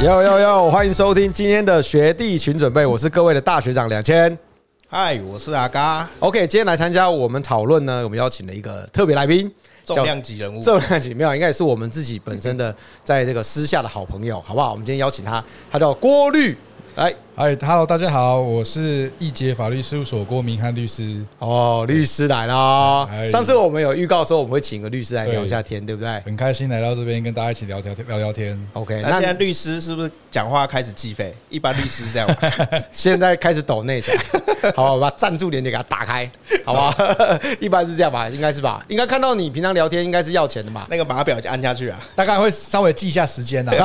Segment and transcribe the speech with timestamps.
[0.00, 0.70] 呦呦呦！
[0.70, 4.38] 欢迎收听今天的学弟群准备，我是各位的大学长两千。
[4.86, 6.08] 嗨，我是阿嘎。
[6.20, 9.52] OK，今天来参加我们讨论呢，我们邀请了一个特别来宾，
[9.84, 10.62] 重量级人物。
[10.62, 12.72] 重量级没有，应该也是我们自己本身的，
[13.02, 14.70] 在这个私下的好朋友，好不好？
[14.70, 16.56] 我们今天邀请他，他叫郭律。
[16.94, 21.24] 来，嗨，Hello，大家好，我是易杰法律事务所郭明翰律师。
[21.38, 23.08] 哦，律师来了。
[23.30, 26.20] 上次我们有预告说我们会请个律师来聊一下天，对不对？
[26.26, 28.60] 很开心来到这边跟大家一起聊聊聊聊天。
[28.72, 31.32] OK，那现在律师是不是讲话开始计费？
[31.48, 32.28] 一般律师是这样，
[32.90, 34.20] 现在开始抖内起来，
[34.74, 36.28] 好吧，我把赞助链接给他打开，
[36.64, 36.92] 好不好？
[37.60, 38.84] 一般是这样吧，应该是吧？
[38.88, 40.88] 应该看到你平常聊天应该是要钱的嘛？
[40.90, 43.70] 那个码表就按下去啊，大概会稍微记一下时间呐。
[43.70, 43.78] 对，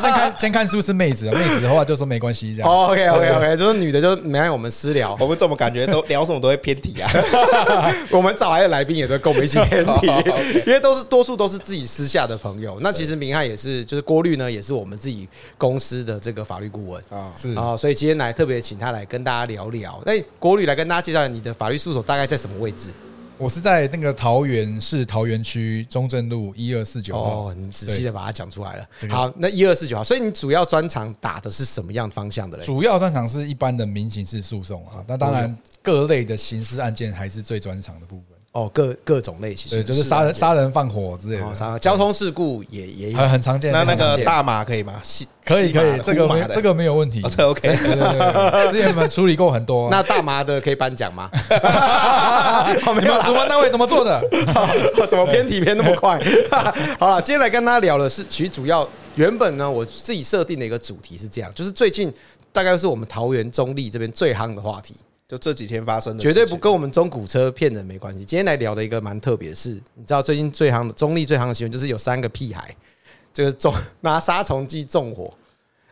[0.00, 7.10] 先看先看是不是妹子，妹子的话就说没关系 OK OK OK，就是女的就没让我们私聊，我们怎么感觉都聊什么都会偏题啊？
[8.10, 10.06] 我们找来的来宾也都跟我们一起偏题，
[10.66, 12.78] 因为都是多数都是自己私下的朋友。
[12.80, 20.00] 那其实明翰也是，就是郭律呢，也是我们自己公司的这个法律顾问啊，是啊，所以今天来特别请他来跟大家聊聊。
[20.04, 22.88] 那郭律来跟大家介绍你的法律事务所大概在什么位置？
[23.42, 27.48] 我是在那个桃园市桃园区中正路一二四九号。
[27.48, 28.86] 哦，你仔细的把它讲出来了。
[29.10, 32.64] 好，那一二四九号，所以你主要专长打的是什么样方向的嘞？
[32.64, 38.31] 主要专长是一般的民刑事诉讼啊，那当然各类的刑事案件还是最专长的部分。
[38.52, 43.72] 哦，各各种类型，对，就是杀人、杀人放火之类的，交通事故也也很很常见。
[43.72, 45.00] 那那个大麻可以吗？
[45.42, 47.74] 可以可以，这个没这个没有问题，这 OK。
[47.74, 49.88] 之前我们处理过很多。
[49.90, 51.30] 那大麻的可以颁奖吗？
[52.94, 54.22] 没有，主办单位怎么做的？
[55.08, 56.20] 怎么偏题偏那么快？
[56.98, 62.12] 好了，今天来跟大家聊的是，其实主要原本呢，我自己设定的一个主题是这样，就是最近
[62.52, 64.94] 大概是我们桃园中立这边最夯的话题。
[65.32, 68.22] 就这几天发生的，绝对不跟我们中古车骗人没关系。
[68.22, 72.76] 今天来聊的一个蛮特别的是，你知道最近最行的中立最行的新闻，就是有三个屁孩，
[73.32, 73.72] 就是中
[74.02, 75.32] 拿杀虫剂纵火，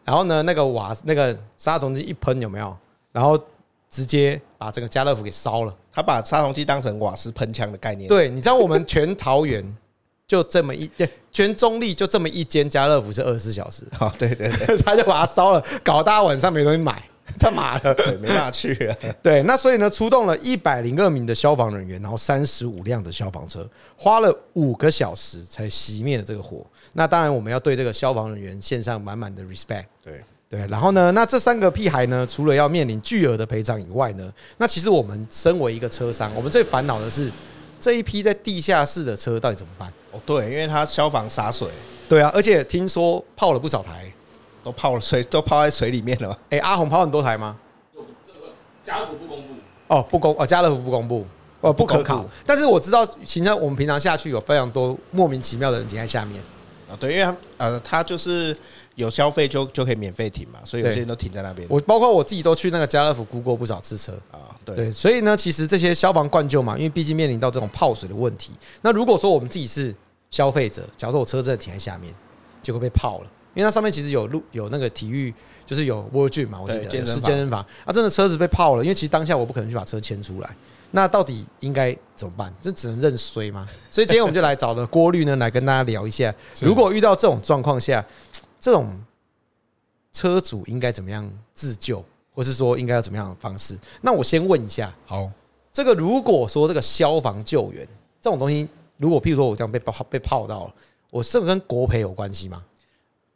[0.04, 2.76] 然后呢，那个瓦那个杀虫剂一喷有没有？
[3.12, 3.42] 然后
[3.90, 5.74] 直接把这个家乐福给烧了。
[5.90, 8.06] 他把杀虫剂当成瓦斯喷枪的概念。
[8.10, 9.64] 对，你知道我们全桃园
[10.26, 13.84] 就这么一，对，全中立就这么一间家乐福是二十四小时。
[14.00, 17.02] 哦，对对对， 他就把它烧了，搞大家晚上没东西买。
[17.38, 18.96] 他妈的，对，没办法去了。
[19.22, 26.64] 对，那所以呢，出动了一百零二名的消防人员，然后三十五辆的消防车，花了五个小时才熄灭了这个火。
[26.94, 29.84] 那当然，我们要对这个消防人员献上满满的 respect。
[30.02, 37.30] 对对，然后呢，那这三个屁孩呢，除了要面临巨额的赔偿以外呢，那其实我们身为一个车商，我们最烦恼的是
[37.78, 39.92] 这一批在地下室的车到底怎么办？
[40.10, 41.68] 哦，对，因为他消防洒水。
[42.08, 44.12] 对啊，而且听说泡了不少台。
[44.62, 46.36] 都泡了水，都泡在水里面了。
[46.50, 47.56] 哎，阿红泡很多台吗？
[48.26, 49.54] 这个家乐福不公布
[49.88, 51.26] 哦，不公哦，家乐福不公布
[51.60, 52.24] 哦，不可考。
[52.46, 56.42] 但是我知道，其实我们平常下去有非常多莫名其妙的人停在下面
[56.88, 56.96] 啊。
[56.98, 58.56] 对，因为他呃，他就是
[58.94, 61.66] 有消费就就可以免费停嘛，所以有些人都停在那边。
[61.70, 64.38] 我包括我自己都去那个家乐福估过不少次车啊。
[64.64, 68.52] 对，所以呢，其实这些消防灌救嘛，因为毕竟面临到这种泡水的问题。
[68.82, 69.92] 那如果说我们自己是
[70.30, 72.14] 消费者，假如说我车真的停在下面，
[72.62, 73.30] 结果被泡了。
[73.54, 75.32] 因为它上面其实有路有那个体育，
[75.66, 77.64] 就是有 World Gym 嘛，我记得是健身房。
[77.84, 80.56] 啊，真的车子被泡了，因为其实当下我不可能去把车牵出来。
[80.92, 82.52] 那到底应该怎么办？
[82.60, 83.66] 就只能认衰吗？
[83.90, 88.04] 所以今天我们就来找了郭律呢，来跟大家聊一下，如果遇到这种状况下，
[88.58, 89.00] 这种
[90.12, 93.78] 车主应该怎么样自救，或是说应该要怎么样的方式？
[94.00, 95.30] 那我先问一下，好，
[95.72, 97.86] 这个如果说这个消防救援
[98.20, 100.74] 这种东西，如果譬如说我这样被泡被泡到了，
[101.10, 102.60] 我是跟国赔有关系吗？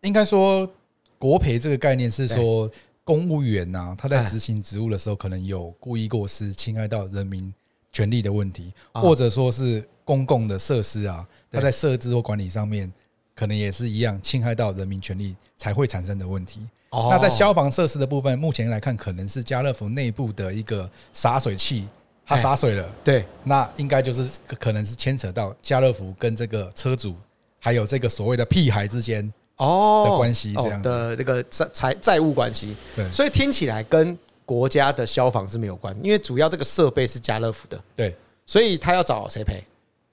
[0.05, 0.71] 应该说，
[1.19, 2.71] 国赔这个概念是说，
[3.03, 7.53] 公务员呐，他在执行职务的时候，可能有故意过失、侵害到人民
[7.91, 12.93] 权利的问题，或者说是公共的设施啊，他在设置或管理上面，
[13.35, 16.61] 可能也是一样侵害到人民权利才会产生的问题。
[16.91, 21.89] 那在消防设施的部分，目前来看，可能是家乐福内部的一个洒水器，
[22.27, 27.17] 它洒水了，对，那应该就是可能是牵扯到家乐福跟这个车主，
[27.59, 29.33] 还有这个所谓的屁孩之间。
[29.57, 38.17] 哦，的关系这样的那个债债债务关系，对，所以听起来跟国家的消防是没有关，因为主要这个设备是家乐福的，对，
[38.47, 39.65] 所以他要找谁赔？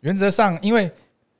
[0.02, 0.92] 原则上，因为。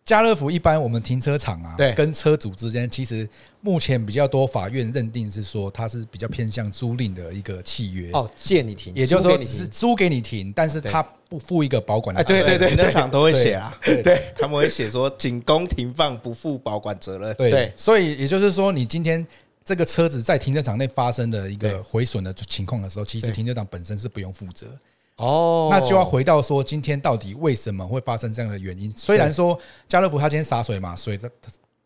[0.04, 3.28] 家乐福一般我们停车场啊，对，跟车主之间其实
[3.62, 8.10] 目前比较多法院认定是说它是比较偏向租赁的一个契约。
[8.12, 12.24] 哦，借你停，也就是说是租给你停，但是他不付一个保管的。
[12.24, 17.34] 对对对，停车场都会写啊，对，他们会写说仅供停放，不负保管责任。
[17.36, 19.26] 对，所以也就是说，你今天
[19.64, 24.68] 这个车子在停车场内发生的一个毁损的情况的时候，其实停车场本身是不用负责。
[25.22, 28.92] 哦，那就要回到说，今天到底为什么会发生这样的原因？
[28.98, 29.58] 虽然说
[29.88, 31.30] 家乐福他今天洒水嘛，水它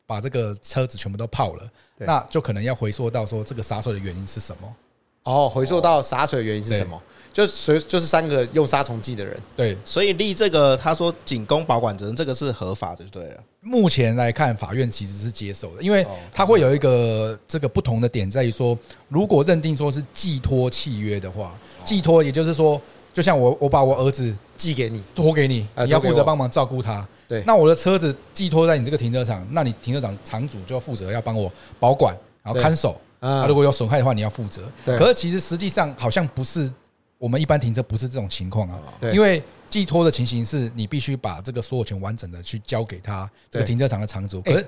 [0.07, 1.63] 把这个车子全部都泡了，
[1.97, 4.75] 那就可能要回溯到说这个洒水的原因是什么？
[5.23, 7.01] 哦，回溯到洒水的原因是什么？
[7.33, 13.43] 就随就是三个用杀虫剂的人，对，所以立这个他说仅供保管责任，这个是合法的，就对了。
[13.59, 18.77] 目前来看，法院其实是接受的，因为它会有一个这个不同的点在于说，
[19.09, 21.53] 如果认定说是寄托契约的话，
[21.83, 22.79] 寄托也就是说，
[23.15, 27.07] 就像我我把我儿子寄给你，托给你，你要负责帮忙照顾他。
[27.27, 32.13] 对，那我的车子寄托在你这个停车场，那你停车场场主就要负责要帮我保管，
[32.43, 32.99] 然后看守。
[33.21, 34.63] 啊，如果有损害的话，你要负责。
[34.83, 36.71] 对，可是其实实际上好像不是。
[37.17, 38.77] 我们一般停车不是这种情况啊，
[39.13, 44.41] 因为寄托的情形是你必须把这个所有权完整的去交给他这个停车场的场主。
[44.41, 44.67] 可是，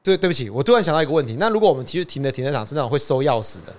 [0.00, 3.74] 对，对不起，我突然想到一个问题，那如果我们其实停的停车场是那种会收钥匙的，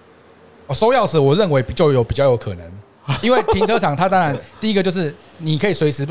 [0.67, 2.71] 哦，收钥匙，我认为就有比较有可能，
[3.21, 6.05] 因为停车场它当然第一个就是你可以随时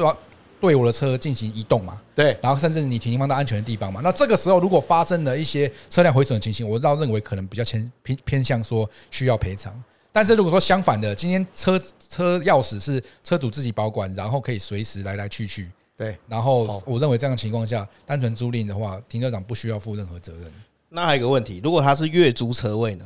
[0.61, 4.01] 对我的车进行移动嘛，对，然后甚至你停放到安全的地方嘛。
[4.03, 9.75] 那这个时候如果发生了一些车辆毁损的情形，我倒认为可能比较偏偏偏向说需要赔偿。
[10.11, 16.17] 但是如果说相反的，今天车车钥匙是车主自己保管，然后可以随时来来去去，对。
[16.29, 20.51] 然后我认为这样的情况下，单纯租赁的话，停车场不需要负任何责任。
[20.89, 23.05] 那还有一个问题，如果他是月租车位呢？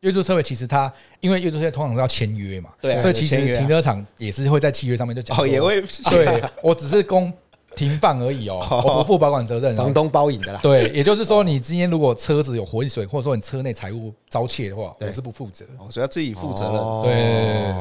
[0.00, 5.80] 月租车位其实它因为月租车位通常是要签约嘛，对，所以其实停车场也是会在契约上面就讲，哦，也会
[6.10, 7.32] 对，我只是供。
[7.76, 10.58] 停放而已哦， 我不负保管责任，房东包赢的啦。
[10.60, 16.82] 对，也就是说，你今天如果车子有毁损，或者说你车内财物遭窃的话，我是不负责，所以要自己负责任。
[17.04, 17.72] 对，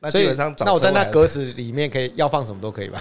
[0.00, 3.00] 那基本上，那我在那格子里面可以要放什么都可以吧？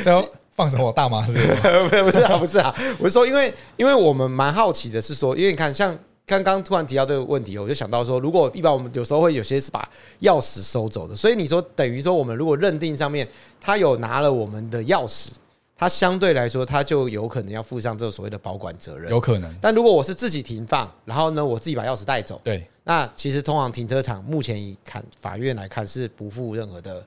[0.62, 1.32] 要放什么大麻是？
[2.02, 5.98] 不是啊，不是啊，我是说，因为因为我们蛮好奇的是说，因为你看像。
[6.24, 9.86] 刚刚突然提到这个问题，我就想到说，如果一般我们有时候会有些是把
[10.20, 13.28] 钥匙收走的，所以你说等于说我们如果认定上面
[13.60, 15.30] 他有拿了我们的钥匙，
[15.76, 19.52] 他相对来说他就有可能要负上这个所谓的保管责任，有可能。
[19.60, 27.04] 但如果我是自己停放，然后呢我自己把钥匙带走，对，那其实通常停车场目前以看法院来看是不负任何的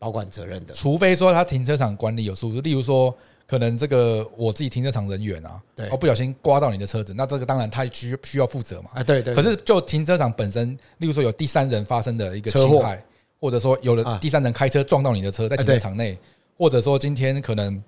[0.00, 3.16] 保管责任的，除非说他停车场管理有疏失，例如说。
[3.50, 8.90] 可能这个我自己停车场人员啊，对，哦，不小心刮到你的车子，那这个当然他需需要负责嘛。
[8.94, 9.34] 啊，对对。
[9.34, 13.04] 可是就停车场本身，例如说有第三人发生的一个侵害，
[13.40, 16.16] 或者说有了第三人开车撞到你的车在停车场内，
[16.56, 17.82] 或者说今天可能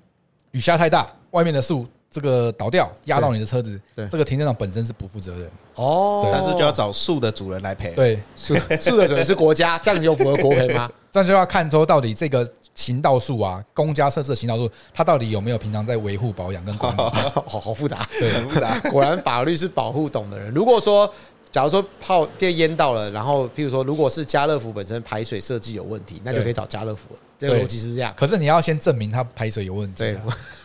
[0.51, 5.51] 雨下太大，外面的树这个倒掉压到你的车子，对，这个停车场本身是不负责任。
[5.75, 7.93] 哦，但是就要找树的主人来赔。
[7.93, 10.89] 对，树 树的主人是国家，这样就符合国赔吗？
[11.11, 12.49] 这就要看说到底这个。
[12.75, 16.99] 行道树啊，公家设置的行道树，它到底有没有平常在维护保养跟管理？
[16.99, 18.81] 好 好复杂，对，很复杂。
[18.89, 20.51] 果然法律是保护懂的人。
[20.55, 21.07] 如果说，
[21.51, 27.21] 假如说泡电淹到了，然后譬如说，如果是家乐福本身排水设计有问题，那就可以找家乐福了。
[27.43, 28.15] 这个逻辑是这样。
[28.17, 29.99] 可是你要先证明它排水有问题。
[29.99, 30.17] 对，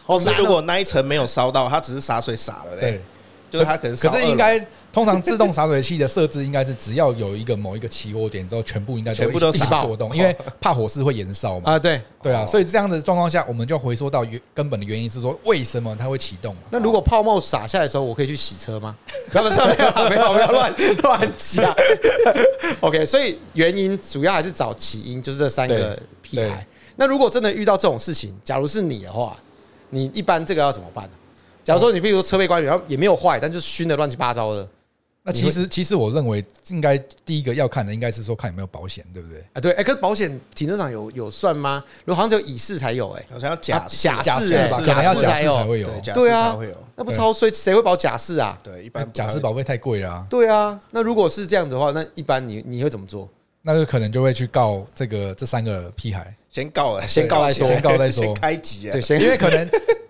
[0.06, 2.78] 或是如果那一层没有烧到，它只是洒水洒了。
[2.80, 3.02] 对。
[3.50, 4.60] 就是它可能，可是应该
[4.92, 11.74] 通常自动洒水器的设置应该是只要有一个某一个起火点之后，全部应该全部都启作动，因为怕火势会延烧嘛。
[11.74, 16.56] 啊，对对啊，所以这样的状况下，我们就回缩到原根本的原因是说，为什么它会启动？
[16.70, 18.96] 那如果泡沫洒下来的时候，我可以去洗车吗？
[19.34, 21.76] 没有没有没有没有乱乱讲。
[22.82, 26.66] OK，所以原因主要还是找起因，就是这三个屁孩。
[26.96, 29.38] 那如果真的遇到这种事情，假如是你的话，
[29.90, 31.12] 你一般这个要怎么办呢？
[31.68, 34.66] 假如说你比如说车被关，然后也没有坏，但就是熏的乱七八糟的，
[35.24, 39.42] 那其实其实我认为应该第一个要看的应该是说看有没有保险，对不对？
[39.52, 41.84] 啊，对，哎，可是保险停车场有有算吗？
[42.06, 46.58] 如果好像只有乙式才有，哎，好像要甲甲式吧，可能要甲式才会有，对啊，
[46.96, 48.58] 那不超衰，谁会保甲式啊？
[48.64, 50.26] 对，一般甲式保费太贵了。
[50.30, 53.28] 对啊，那如果是这样子的话，那一般你你会怎么做？
[53.62, 59.70] 那就可能就会去告这个这三个屁孩，先告了，先告再说，先告再说，开机啊，对，因为可能。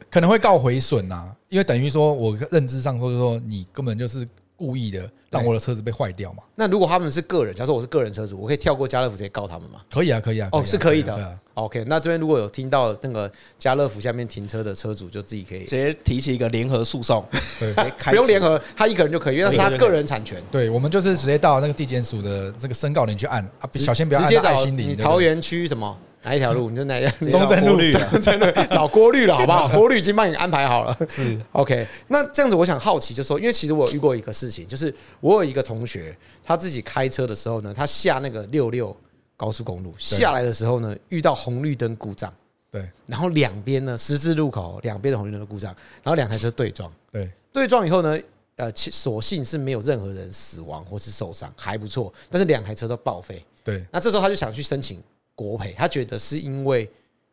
[0.09, 6.43] 可能会告毁损呐，因为等于说我认知上说，说你根本就是故意的让我的车子被坏掉嘛。
[6.55, 9.79] 那如果他们是个人，假如说我是个人车主，我可以跳过家乐福直接告他们吗？
[9.91, 10.49] 可以啊，可以啊。
[10.51, 11.37] 哦，是可以的。
[11.53, 17.23] OK，那这边如果有听到那个家乐福下面停车的车主，就自己可以直接提起一个联合诉讼。
[17.59, 20.41] 对，不用联合，他一个人就可以，因为那是他个人产权。
[20.51, 24.89] 对，我们就是直接到那个地检署的这个申告人去按啊，小心不要按直接找爱心铃。
[24.89, 25.97] 你桃园区什么？
[26.23, 27.29] 哪一条路你就哪一条？
[27.29, 29.67] 中正路， 中正路找郭律了，好不好？
[29.75, 30.97] 郭律已经帮你安排好了。
[31.09, 31.87] 是 OK。
[32.07, 38.95] 那这样子，我想好奇，就说，因为其实我有遇过一个事情，就是我有一个同学，他自己开车的时候呢，他下那个六六
[39.37, 42.33] 高速公路下来的时候呢，遇到红绿灯故障。
[42.69, 42.89] 对。
[43.05, 46.91] 然后两边呢，十字路口两边的红绿灯的故障，然后两台车对撞。
[47.11, 47.29] 对。
[47.53, 48.19] 对撞以后呢，
[48.57, 52.13] 呃，所幸是没有任何人死亡或是受伤，还不错。
[52.29, 53.43] 但是两台车都报废。
[53.63, 53.85] 对。
[53.91, 55.01] 那这时候他就想去申请。
[55.37, 56.89] 国赔，他觉得是因为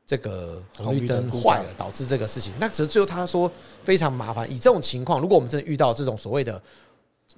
[0.06, 2.52] 这个红绿灯坏了，导致这个事情。
[2.60, 3.50] 那只是最后他说
[3.82, 4.48] 非常麻烦。
[4.52, 6.62] 以这种情况，如果我们真的遇到这种所谓的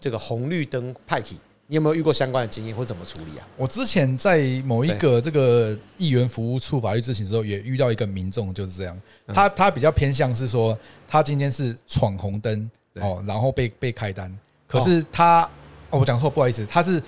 [0.01, 3.47] 这个红绿灯派系，你有没有遇过相关的经验，或怎么处理啊？
[3.57, 9.01] 我之前在某一个这个议员服务处法律咨询的时候，也遇到一个民众就是这样。
[9.29, 15.49] 他他比较偏向是说，他今天是闯红灯哦，然后被被开单，可是他
[15.91, 17.01] 哦，我讲错，不好意思，他是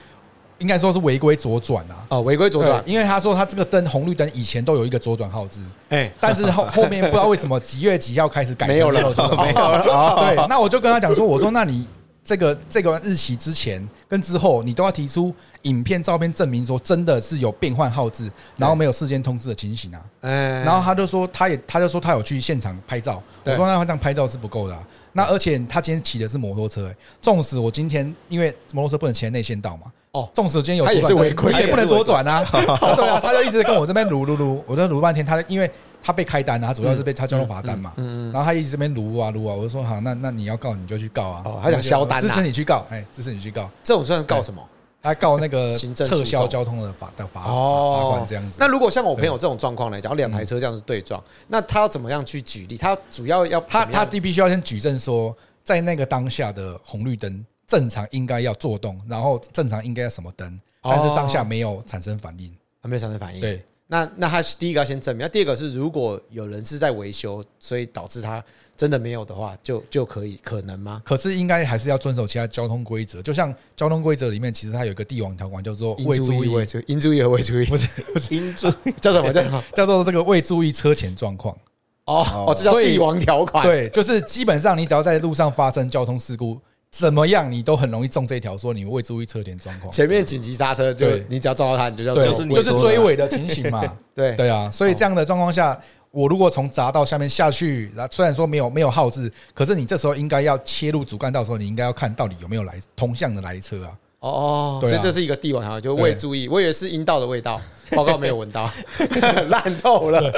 [0.59, 2.05] 应该说是违规左转啊。
[2.11, 9.01] 哦，违规左转，因为他说他这个灯红绿灯以前都有一个左转号志，哎，但是后 后面不知道为什么几月几号开始改没有了，
[9.37, 10.35] 没有了。
[10.35, 11.87] 对，那我就跟他讲说，我说那你。
[12.29, 20.05] 这个这个日期之前跟之后，你都要提出影片、照片证明说真的是有变换号志，然后没有事先通知的情形啊。
[20.21, 23.23] 然后他就说，他也他就说他有去现场拍照。
[23.45, 24.79] 我说那他这样拍照是不够的。
[25.15, 29.91] 那而且他今天骑的是摩托车，纵使我今天因为摩托车不能骑在内线道嘛。
[30.13, 32.45] 哦，纵使我今天有，他也是违规，也不能左转啊。
[32.45, 35.25] 对啊，他就一直跟我这边撸撸撸，我就撸半天。
[35.25, 35.71] 他因为。
[36.03, 44.67] 他被开单啊，他主要是被他交通罚单嘛，然后他一直这边撸啊撸啊，我就说好，那那你要告你就去告啊，哦，他想销单，支持你去告，哎，支持你去告，这种算告什么？
[45.01, 48.59] 他告那个 撤销交通的罚的罚罚款这样子。
[48.61, 52.77] 那如果像我朋友这种状况来讲，两台车这样子对撞，那他要怎么样去举例？
[52.77, 62.53] 他主要要他他必须要先举证说，在那个当下的红绿灯正常应该要做动，然后正常应该要什么灯，但是当下没有产生反应，
[62.83, 63.65] 没有产生反应，对。
[63.91, 68.45] 那那他是第一个要先证明，那第二个是如果有人是在维修，所以导致他
[68.77, 71.01] 真的没有的话，就就可以可能吗？
[71.07, 76.51] 可是应该还是要遵守其他交通规则，就像交通规则里面，其实它有一个帝王条款叫做未注意、
[76.87, 81.57] 应注意和未注意，不是不是应注意叫什么叫什么 叫做这个未注意车前状况
[82.05, 86.61] 哦哦，这叫帝王条款，对，就是基本上你只要在路上发生交通事故。
[86.91, 89.93] 怎么样，你都很容易中这一条，说你未注意车前状况。
[89.93, 93.83] 前面紧急刹车，就你只要撞到他，你就叫就是就是追尾的情形嘛。
[94.15, 95.79] 对对啊，所以这样的状况下，
[96.11, 103.93] 我如果从匝道下面下去，然后虽然说没有没有号志，可是你这时候应该要切入主干道的时候，你应该要看到底有没有来同向的来车啊。
[104.21, 108.71] 哦哦，所以这是一个帝王条，就未注意，我以为是阴道的味道，报告没有闻到，
[109.49, 110.33] 烂透了。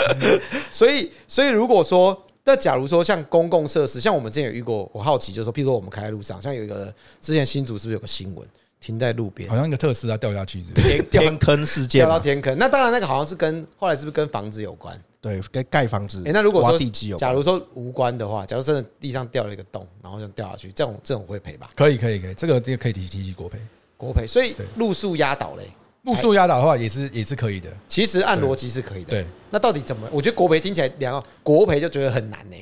[0.72, 2.26] 所以所以如果说。
[2.50, 8.44] 那假如说像公共设施，像我们之前有遇过，我好奇就是说，譬如说我们开在路上，像有一个之前新竹是不是有个新闻，
[8.80, 12.58] 停在路边，好像一个特斯拉掉下去， 天天坑事件，掉到天坑。
[12.58, 15.00] 那当然，那个好像是跟后来是不是跟房子有关？
[15.20, 16.24] 对，跟盖房子。
[16.26, 21.70] 哎，那如果说地基有假如说无关的话，假如真的地上掉了一个洞，然后就掉下去，这种这种会赔吧？
[21.76, 23.58] 可以，可以，可以，这个这个可以提提起国赔，
[23.96, 24.26] 国赔。
[24.26, 25.70] 所以路数压倒嘞。
[26.02, 29.10] 路树压倒的话也是也是可以的，其实按逻辑是可以的。
[29.10, 30.08] 对，那到底怎么？
[30.10, 32.56] 我觉得国培听起来两个国培就觉得很难呢。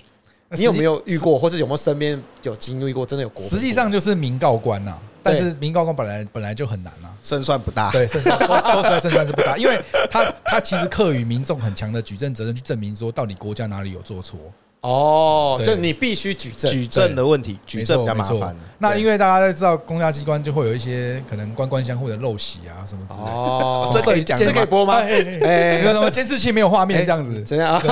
[0.51, 3.05] 你有没有遇过，或者有没有身边有经历过？
[3.05, 3.49] 真的有国赔？
[3.49, 7.91] 实际上就是民告官呐，但是民告官本来本来就很难啊，胜算不大。
[7.93, 9.79] 对，胜算说实在胜算是不大，因为
[10.11, 14.39] 他他其实课与民众很强的举证责任，去证明说到底国家哪里有做错。
[14.81, 18.57] 哦，就你必须举证，举证的问题，举证比较麻烦。
[18.79, 23.27] 那因为大家都知道，公家机关就会有一些可能官官相护的陋习啊，什么之类的。
[23.27, 24.95] 哦，这可以讲，这可以播吗？
[24.99, 27.43] 哎，什么监视器没有画面这样子？
[27.43, 27.83] 怎样啊？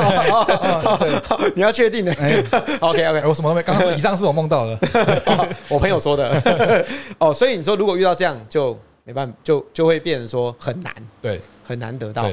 [1.56, 2.12] 你要确定的。
[2.80, 4.78] OK OK，我什么都没，刚刚以上是我梦到的，
[5.68, 6.86] 我朋友说的。
[7.18, 12.30] 哦，所以你说如果遇到这样，就没办法，就就会变成说很难，对，很难得到。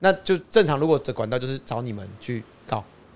[0.00, 2.42] 那就正常，如果这管道就是找你们去。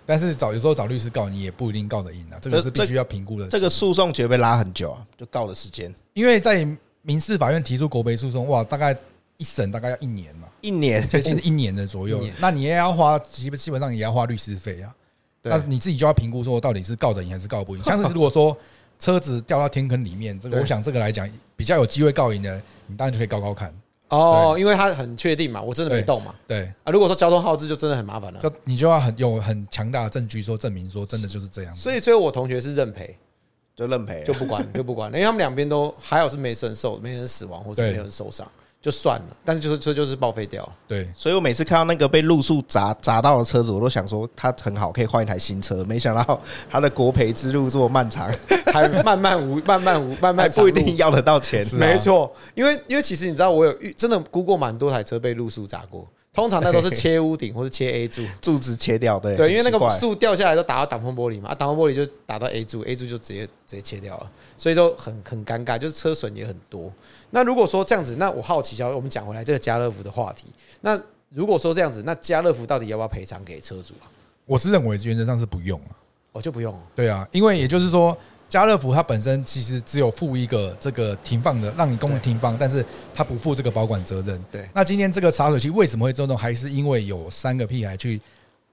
[0.07, 3.49] 但是找有时候找律师告你也不一定告得赢啊，这个是必须要评估的。
[3.49, 5.93] 这个诉讼绝对会拉很久啊，就告的时间。
[6.15, 6.67] 因为在
[7.03, 8.97] 民事法院提出国赔诉讼，哇，大概
[9.37, 12.25] 一审大概要一年嘛，一年接近一年的左右。
[12.39, 14.95] 那你也要花基本基本上也要花律师费啊。
[15.43, 17.83] 那你自己就要评估说到底是告得赢还是告不赢。
[17.85, 18.57] 像是如果说
[18.99, 23.73] 车子掉到天坑里面，这个我想这个来讲比较有机会告赢的，你当然就可以高高看。
[24.09, 26.35] 哦，因为他很确定嘛，我真的没动嘛。
[26.47, 31.75] 对啊，如果说交通号志就真的很麻烦了，就你就要很有很强大的证据说证明说真的就是这样。
[31.75, 33.19] 所以，所以我同学是认赔，
[33.75, 38.47] 就认赔，就不管就不管，因为他们两边都还好是没人受，没人死亡或者没人受伤。
[38.87, 40.65] 就算了，但是就是车就是报废掉。
[40.87, 45.85] 对，所以我每次看到那个被路树砸砸到的车子，我都想说它很好，可以换一台新车。
[45.87, 46.41] 没想到
[46.71, 48.31] 它的国赔之路这么漫长，
[48.73, 51.67] 还漫漫无 漫漫无漫漫不一定要得到钱。
[51.75, 56.07] 没错，因为因为其实你知道，我有真的估过蛮多台车被路树砸过。
[56.33, 66.93] 通常那都是切屋顶或是切 A 柱，柱子切掉，对对，因为那个树掉下来都打到挡风玻璃嘛，啊，挡风玻璃就打到 A 柱，A 柱就直接直接切掉了，所以都很很尴尬，就是车损也很多。
[67.31, 70.49] 那如果说这样子，那我好奇，叫我们讲回来这个家乐福的话题，
[70.81, 74.07] 那如果说这样子，那家乐福到底要不要赔偿给车主啊？
[74.45, 75.93] 我是认为原则上是不用啊，
[76.33, 76.75] 哦就不用。
[76.95, 78.17] 对啊，因为也就是说。
[78.49, 84.41] 家乐福它本身其实只有负一个这个停放的，让你公共停放，但是它不负这个保管责任。
[84.53, 86.39] 对，那今天这个洒水器为什么会震动？
[86.39, 88.21] 还是因为有三个屁孩去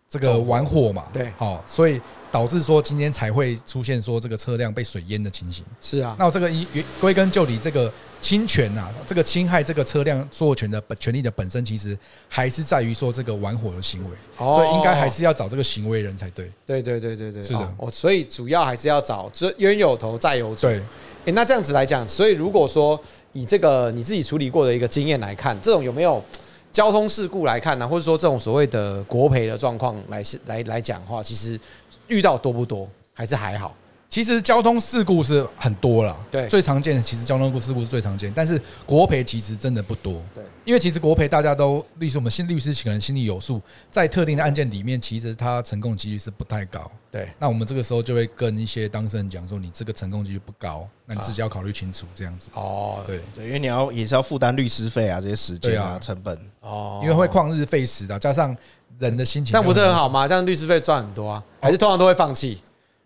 [0.07, 1.99] 这个玩火嘛，对，好，所以
[2.33, 5.63] 导致说今天才会出现说这个车辆被水淹的情形。
[5.79, 6.65] 是啊，那我这个一
[6.99, 11.95] 归根究底，这个侵权呐，这个侵害这个车辆所有权的本权利的本身，其实
[12.27, 16.51] 还是在于说这个玩火的行为，所以应该还是要找这个行为人才对。
[16.65, 20.61] 对对对对对，是的，哦，所以主要还是要找这冤有头债有主。
[20.61, 20.81] 对，
[21.25, 22.99] 哎，那这样子来讲，所以如果说
[23.33, 26.19] 以这个你自己处理过的一个经验来看，这种有没有？
[26.73, 31.59] 交通事故来看呢，或者说这种所谓的国赔的状况来是来来讲的话，其实
[32.07, 33.75] 遇到多不多，还是还好。
[34.09, 53.19] 其实交通事故是很多了，对，最常见的其实交通事故是最常见，但是国赔其实真的不多，对，因为其实国赔大家都律师，我们新律师可能心里有数，在特定的案件里面，其实它成功几率是不太高，对，那我们这个时候就会跟一些当事人讲说，你这个成功几率不高，那你自己要考虑清楚这样子，哦，对。
[53.33, 58.55] 对，因为你要也是要负担律师费啊，这些时间啊成本，哦，因为会旷日费时的，加上
[59.03, 60.27] 人的心情，但不是很好吗？
[60.27, 62.59] 这样律师费赚很多啊，还是通常都会放弃？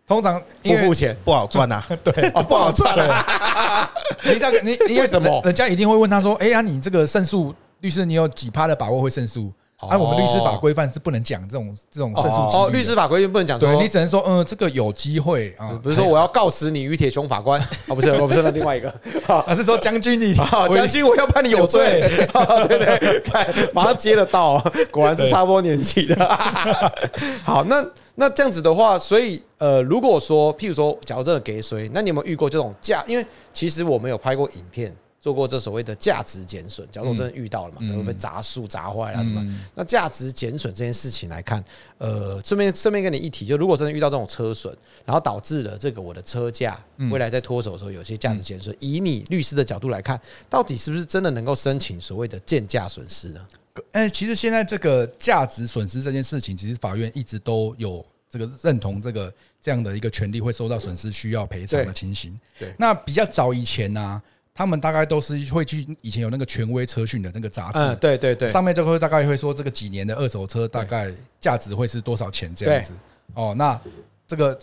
[0.08, 2.96] 通常不付钱不好赚呐，对，不好赚。
[4.24, 5.42] 你这样你你为什么？
[5.44, 9.52] 人家一定会问他说：“哎呀，你这个胜诉律师，你有几趴的把握会胜诉？”
[9.88, 17.62] 按我们律师法规范是不能讲这种这种胜诉哦，律师法规范不能讲，对你只能说嗯，这个有机会啊，不是说我要告死你于铁雄法官。
[17.62, 18.92] 啊， 不是，我不是那另外一个，
[19.46, 20.34] 而 是说将军你
[20.74, 22.02] 将军我要判你有罪，
[22.68, 24.58] 对对，看马上接得到，
[24.90, 26.38] 果然是差不多年纪的。
[27.44, 27.86] 好，那。
[28.20, 33.04] 那这样子的话，所以呃，如果说譬如说，假如真的给谁，那你有没有遇过这种价？
[33.06, 34.92] 因为其实我们有拍过影片，
[35.28, 36.88] 做过这所谓的价值减损。
[36.90, 39.46] 假如我真的遇到了嘛，被砸树砸坏了什么？
[39.76, 41.62] 那价值减损这件事情来看，
[41.98, 46.82] 呃，顺便顺便跟你一提，就如果真的遇到这种车损，然后导致了这个我的车价
[47.12, 50.18] 未来在脱手的时候有些价值减损，以你律师的角度来看，
[50.50, 53.46] 到底是不是真的能够申请所谓的建价损失呢？
[53.92, 62.40] 哎，其实现在这个价值损失这件事情，其实法院一直都有这个认同这个这样的一个权利会受到损失需要赔偿的情形。
[62.58, 64.24] 对，那比较早以前呢、啊，
[64.58, 72.92] 他们大概都是会去以前有那个权威车讯的那个杂志，嗯，对对对，上面就会大概会说这个几年的二手车大概价值会是多少钱这样子。
[73.36, 73.80] 哦，那
[74.28, 74.60] 这个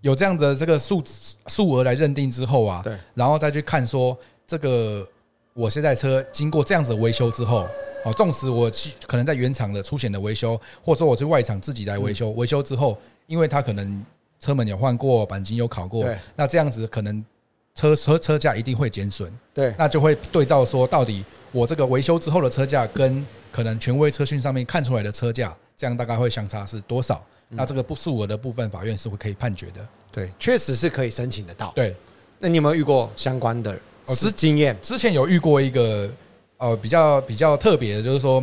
[0.00, 1.02] 有这样的这个数
[1.46, 5.06] 数额来认定之后啊，对，然后再去看说这个。
[5.54, 7.68] 我现在车经过这样子的维修之后，
[8.06, 14.02] 哦，纵使我去可能在原厂的出险的维修，或者说我去外厂自己来维修，维修之后，因为它可能
[14.40, 17.22] 车门有换过，钣金有考过，那这样子可能
[17.74, 27.24] 车车车价一定会减损，对，那就会对照说，到底我这个维修之后的车价跟可能权威车讯上面看出来的车价，这样大概会相差是多少？
[27.54, 31.94] 那这个不数额的部分，法院是会可以判决的，对，确实是可以申请得到，对。
[32.38, 33.72] 那你有没有遇过相关的？
[34.06, 34.76] 哦，是经验。
[34.82, 36.10] 之前有遇过一个，
[36.56, 38.42] 呃，比较比较特别的，就是说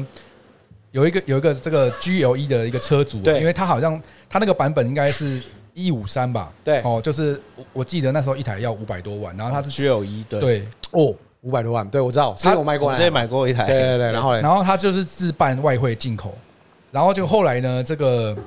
[0.91, 5.41] 有一个有一个这个 GLE 的一个车主，对，因为他好像他那个版本应该是
[5.73, 7.41] 一五三吧，对，哦，就是
[7.73, 16.37] 我记得那时候一台要五百多万，然后它是 GLE，对，对，哦，五百多万，对我知道，他有卖过，直接买过一台，对对对，然后然后他就是自办外汇进口，
[16.91, 18.37] 然后就后来呢，这个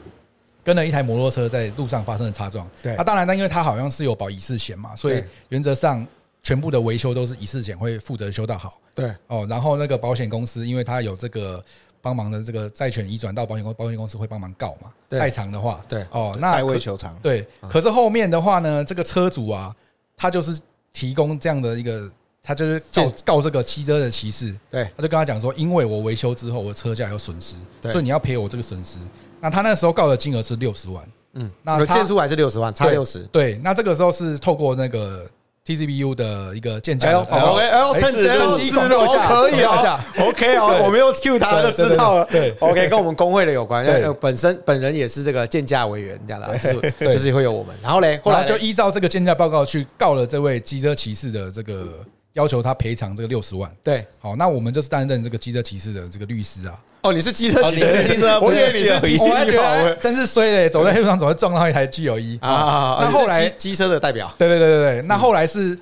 [0.64, 6.06] 跟了一台摩托车在路上发生了擦撞，对，那当然，但因为他好像是有保乙式险嘛，所以原则上。
[6.44, 9.14] 全部的维修都是乙式险会负责修到好，对。
[9.28, 11.64] 哦，然后那个保险公司，因为他有这个
[12.02, 16.04] 帮忙的这个债权移转到保险公，保险公司会帮忙告嘛，代偿的话，对。
[16.10, 19.74] 哦，那代位求偿，对，可是后面的话呢，这个车主啊，
[20.16, 20.60] 他就是
[20.92, 22.10] 提供这样的一个，
[22.42, 28.98] 他就是告告这个汽车的骑士，对，他就跟他讲说，因为我维修之后我车价有损失，所以你要赔我这个损失。
[29.40, 35.24] 那他那时候告的金额是六十万，嗯，那建出来是六十万，差六十，对，那这个时候是透过那个。
[35.64, 51.86] TCBU 的一个鉴价，OK，哎呦，趁机趁机广告可以啊，OK 哦，我们又 Q 他的知道了，对，OK，跟我们工会的有关，因为本身本人也是这个鉴价委员这样的，就是就是会有我们，然后嘞，后来就依照这个鉴价报告去告了这位机车骑士的这个。
[52.34, 56.82] 要求他赔偿这个六十万，对，好，那我们就是担任这个机车骑士的这个律师啊。
[57.02, 62.98] 哦，你是机车骑士，我以为你是我还觉得真是衰嘞，走在黑路上总会撞到一台 GLE 啊。
[63.00, 65.78] 那后来机车的代表，对对对对对，那后来是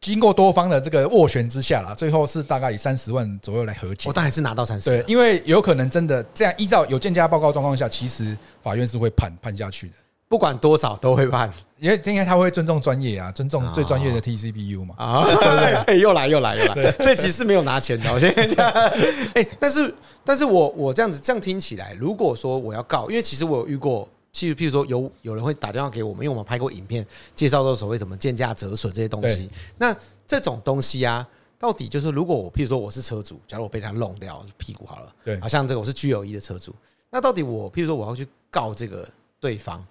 [0.00, 4.08] 经过多方的这个斡旋之下啦，最后是大概以三十万左右来和解。
[4.08, 9.94] 我当然是拿到三十，对，因为有可能真的这样，依照有鉴价报告状况下，其实法院是会判判下去的。
[10.30, 14.94] 不管多少都会判，因为应该他会尊重专业啊，尊重最专业的 TCBU 嘛。
[14.96, 15.98] 啊，对不对？
[15.98, 18.12] 又来又来又来，这其实没有拿钱的。
[18.12, 18.70] 我先讲，
[19.34, 19.92] 哎，但是，
[20.24, 29.50] 但是我我这样子这样听起来，如果说我要告，因为其实我有遇过，其实譬如说有有人会打电话给我们，因为我们拍过影片介绍到所谓什么见价折损这些东西。
[29.78, 29.92] 那
[30.28, 31.26] 这种东西啊，
[31.58, 36.72] 到底就是如果我，譬如说我是车主，假如我被他弄掉屁股好了，对，好像这个我是 G L E 的车主，
[37.10, 39.08] 那到底我譬如说我要去告这个
[39.40, 39.84] 对方，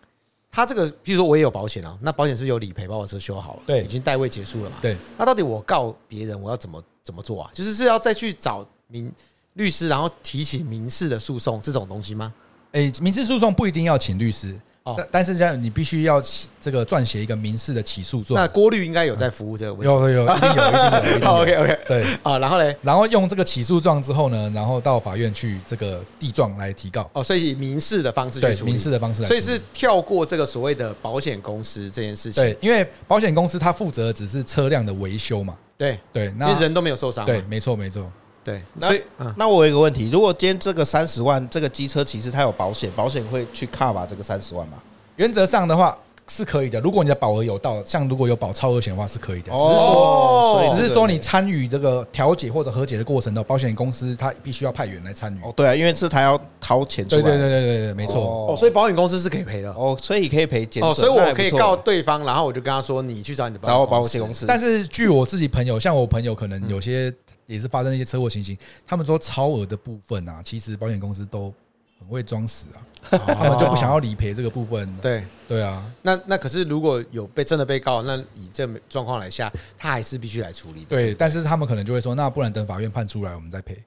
[0.52, 7.52] 他这个譬如说我也有保险啊，那保险是是有理赔，把我车修好了，对，已经代位结束了嘛，对，那到底我告别人我要怎么怎么做啊？
[7.54, 9.12] 就是是要再去找民
[9.54, 12.34] 律师，然后提起民事的诉讼这种东西吗？
[12.72, 14.60] 诶，民事诉讼不一定要请律师。
[14.97, 16.21] 但但是这样，你必须要
[16.62, 18.39] 这个撰写一个民事的起诉状。
[18.39, 21.30] 那郭律应该有在服务这个问题，有有有，一定有，一定有。
[21.30, 27.10] OK OK，对啊，然后嘞，然后用这个起诉状之后呢，然后到法院去这个递状来提告。
[27.13, 32.43] 哦，所以以民事的方式去处理，民事的方式来，所以是跳过这个所谓的保险公司这件事情。
[32.43, 35.56] 对，因为保险公司它负责的只是车辆的维修嘛。
[35.78, 37.25] 对对，那人都没有受伤。
[37.25, 38.12] 对，没错没错。
[38.50, 39.02] 对，所以
[39.36, 44.78] 那我有一个问题，如果今天这个三十万这个机车其实它有保险，保险会去 cover 这个三十万吗？
[45.18, 45.96] 原则上的话
[46.28, 49.52] 是可以的，如果你的保额有到，像如果有保超额险的话是可以的。
[49.52, 55.38] 哦，只是说，只是说你参与这个调解或者和解的过程中，保险公司它必须要派员来参与。
[55.44, 57.22] 哦，对啊，因为是他要掏钱出来。
[57.22, 58.48] 对对对对对对，没错。
[58.50, 59.72] 哦，所以保险公司是可以赔的。
[59.74, 60.84] 哦，所以可以赔减。
[60.84, 64.46] 哦，所以我可以告对方，然后我就跟他说，你去找你的找我保险公司。
[64.48, 67.14] 但是据我自己朋友，像我朋友可能有些
[67.50, 68.58] 也是发生一些车祸情形，
[68.88, 71.54] 他们说超额的部分啊，其实保险公司都。
[72.02, 72.80] 很会装死啊，
[73.12, 74.90] 他们就不想要理赔这个部分。
[75.02, 80.86] 对对啊，那那可是如果有被真的被告，那以这状况来下，他还是必须来处理的。
[80.88, 83.78] 对，但是他们可能就会说，那不然等法院判出来，我们再赔。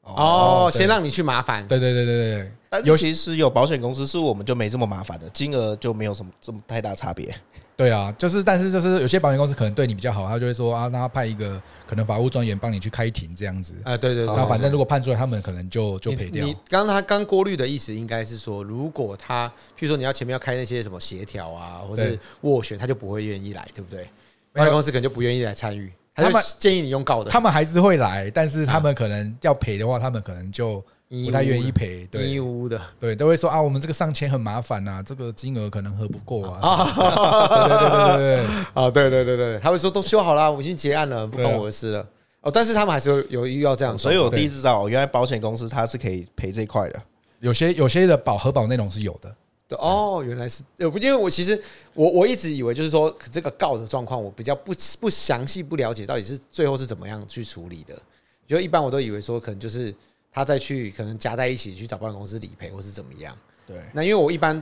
[0.00, 1.68] 哦，先让你去麻烦。
[1.68, 7.36] 对对对对对，尤其是有保险公司，是我们就没这么麻烦的，金额就没有什么这么太大差别。
[7.80, 13.72] 对啊，就是，但是就是有些保险公司可能对你比较好，他就会说啊，那他派一个可能法务专员帮你去开庭这样子。
[13.84, 14.36] 啊，对对对。
[14.36, 16.44] 那反正如果判出来，他们可能就就赔掉。
[16.44, 24.06] 你刚刚他刚过滤的意思应该是说，如果他，譬如说你要前面要开那些什么协调啊，或是斡旋，他就不会愿意来，对不对？
[24.52, 25.90] 保险公司可能就不愿意来参与。
[26.14, 30.84] 他们建议你用告的，他们还是会来，但是他们可能要赔的话，他们可能就。
[31.10, 36.86] 不太愿意赔，对，义乌的，对，都会说啊，我们这个上签很麻烦呐，这个金额可能合不过啊。
[37.66, 42.06] 对对对对对，啊，对对对对，他会说都修好了，我已经结案了，不关我的事了。
[42.42, 47.02] 哦，但是他们还是有有遇到这样，所以我第一次知道，原来保险公司它是可以赔这一块的。
[47.40, 49.34] 有些有些的保核保内容是有的。
[49.78, 51.60] 哦，原来是，因为我其实
[51.92, 58.00] 我我一直以为就是说这个告的状况，我比较不不详细不了解到底是最后是怎么样去处理的。
[58.46, 59.92] 就一般我都以为说可能就是。
[60.32, 63.36] 他再去可能夹在一起去找保险公司理赔或是怎么样？
[63.66, 64.60] 对，那因为我一般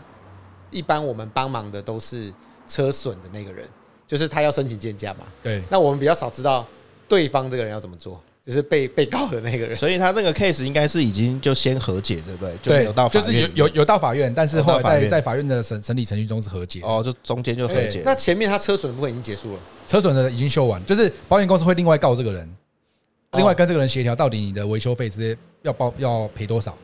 [0.70, 2.32] 一般我们帮忙的都是
[2.66, 3.66] 车损的那个人，
[4.06, 5.26] 就是他要申请鉴价嘛。
[5.42, 6.66] 对，那我们比较少知道
[7.06, 9.74] 对方这个人要怎么做，就是被被告的那个人。
[9.74, 12.54] 所以他那个 case 应该是已经就先和解，对不对？
[12.62, 16.80] 就没有到法院，就是有有有到法院，但是后来在在法院的审审理程序中是和解。
[16.82, 18.02] 哦，就中间就和解。
[18.04, 22.56] 那前面他车损的部分已经结束了，车损的已经修完，就是保险公司会另外告这个人，
[23.32, 25.38] 另外跟这个人协调到底你的维修费直接。
[25.62, 26.74] 要包要赔多少？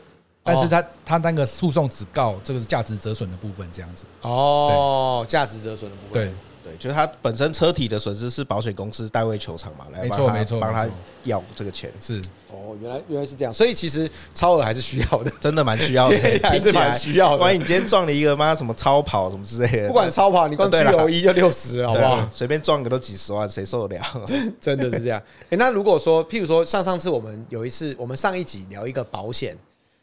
[0.47, 4.05] 但是他他那个诉讼只告这个是价值折损的部分，这样子。
[4.21, 6.13] 哦，价值折损的部分。
[6.13, 6.35] 对
[6.65, 10.89] 对，就是它本身车体的损失是保险公司代为求偿嘛，来没错没错，帮他
[11.25, 11.93] 要这个钱。
[12.01, 17.37] 是哦，原来原来是这样，所以其实超额还是需要的， 真的蛮需要的， 还是蛮需要的。
[17.37, 22.27] 万一你今天撞了一个妈什么超跑什么之类的，不管超跑，你光 GOE 就六十，好不好？
[22.33, 24.05] 随便撞个都几十万，谁受得了？
[24.61, 25.23] 真的是这样。
[25.51, 29.57] 哎，那如果说，譬如说，像上次我们有一次，我们上一集聊一个保险。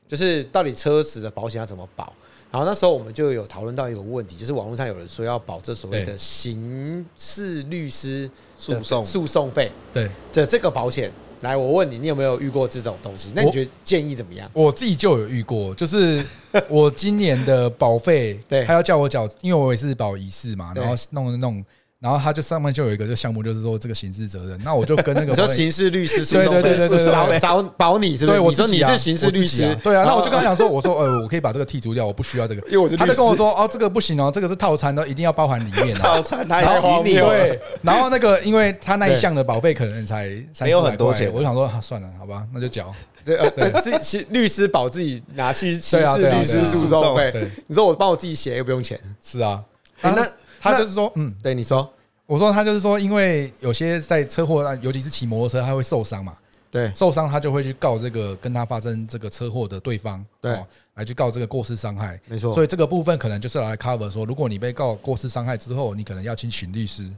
[0.07, 2.11] 就是到底车子的保险要怎么保？
[2.51, 9.71] 然后那时候我们就有讨论到一个问题，就是网络上有人说要保这所谓的刑事律师诉讼诉讼费。
[9.93, 11.09] 对，的这个保险，
[11.39, 13.29] 来，我问你，你有没有遇过这种东西？
[13.33, 14.49] 那你觉得建议怎么样？
[14.53, 16.21] 我自己就有遇过，就是
[16.67, 21.65] 我今年的保费，对，他要叫我缴，因为我也是保一次嘛，然后弄弄。
[22.01, 24.59] 然后他就上面就有一个这项目，就是说这个刑事责任。
[24.63, 28.37] 那我就跟那个 你说刑事律师，对对对对对，找找保你是不是？
[28.37, 30.03] 对，我说你是刑事律师，对啊。
[30.03, 32.61] 那我就跟他讲说，我说呃，我可以把这个剔除掉，我不需要这个。
[32.67, 36.47] 因为我他就跟我说哦，这个不行哦，这个是套餐的，一定要包含里面的套餐。
[36.47, 40.27] 他还洗你对，然后那个因为他那一项的保费可能才
[40.61, 42.91] 没有很多钱，我就想说算了，好吧，那就缴。
[43.23, 47.31] 对呃，自己律师保自己拿去刑事律师诉讼费。
[47.67, 49.63] 你说我帮我自己写又不用钱，是啊。
[50.01, 50.27] 那
[50.61, 51.91] 他就是说，嗯，对你说。
[52.27, 56.33] 我说他就是说，因为有些在车祸，尤其是骑摩托车，他会受伤嘛。
[56.69, 60.57] 对，受伤他就会去告这个跟他发生这个车祸的对方，对，
[60.93, 62.17] 来去告这个过失伤害。
[62.27, 62.53] 没错。
[62.53, 67.11] 所以这个部分可能就是来 cover 说，如果你被告过失伤害之后，你可能要请请律师，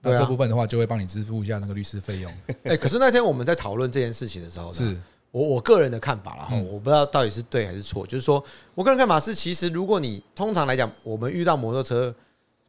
[0.00, 2.32] 那这部分的话就会帮你支付一下那个律师费用。
[2.62, 4.96] 哎，可是那天我们在讨论这件事情的时候，是
[5.32, 8.06] 我我个人的看法了哈，我不知道到底是对还是错。
[8.06, 8.44] 就是说
[8.76, 12.14] 我个人看法是，其实如果你通常来讲，我们遇到摩托车。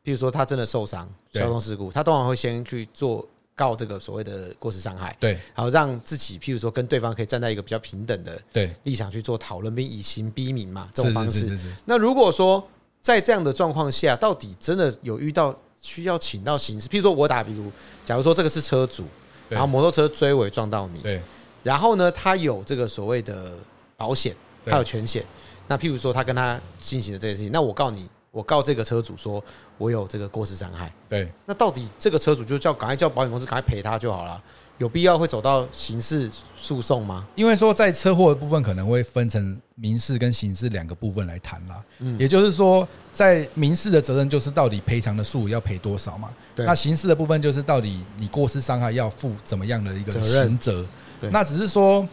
[0.06, 11.40] 譬如说他真的受伤，交通事故，他通常会先去做告这个所谓的过失伤害，对，然后让自己譬如说跟对方可以站在一个比较平等的对立场去做讨论，并以刑逼民嘛，这种方式。
[11.40, 11.76] 是是是是。
[11.86, 12.66] 那如果说
[13.02, 16.88] 在这样的状况下，到底真的有遇到需要请到刑事？
[16.88, 17.72] 譬如说我打比如，
[18.06, 19.06] 假如说这个是车主，
[19.50, 21.20] 然后摩托车追尾撞到你，对，
[21.64, 23.54] 然后呢，他有这个所谓的
[23.98, 25.26] 保险，他有全险。
[25.68, 28.08] 那譬如说他跟他进行的这件事情，那我告你。
[28.36, 29.42] 我告这个车主说，
[29.78, 30.92] 我有这个过失伤害。
[31.08, 34.44] 对，那到底这个车主就叫赶快叫保险公司赶快赔他就好了，
[34.78, 37.26] 有必要会走到刑事诉讼吗？
[37.36, 41.82] 因为说在车祸的部分可能会分成民事跟刑事两个部分来谈啦。
[42.00, 46.30] 嗯，也就是说，在民事的责任就是到底赔偿的数要赔多少嘛？
[46.54, 46.66] 对。
[46.66, 50.86] 那刑事的部分就是到底你过失伤害要负怎么样的一个刑责？
[51.22, 51.30] 对。
[51.30, 52.06] 那只是说。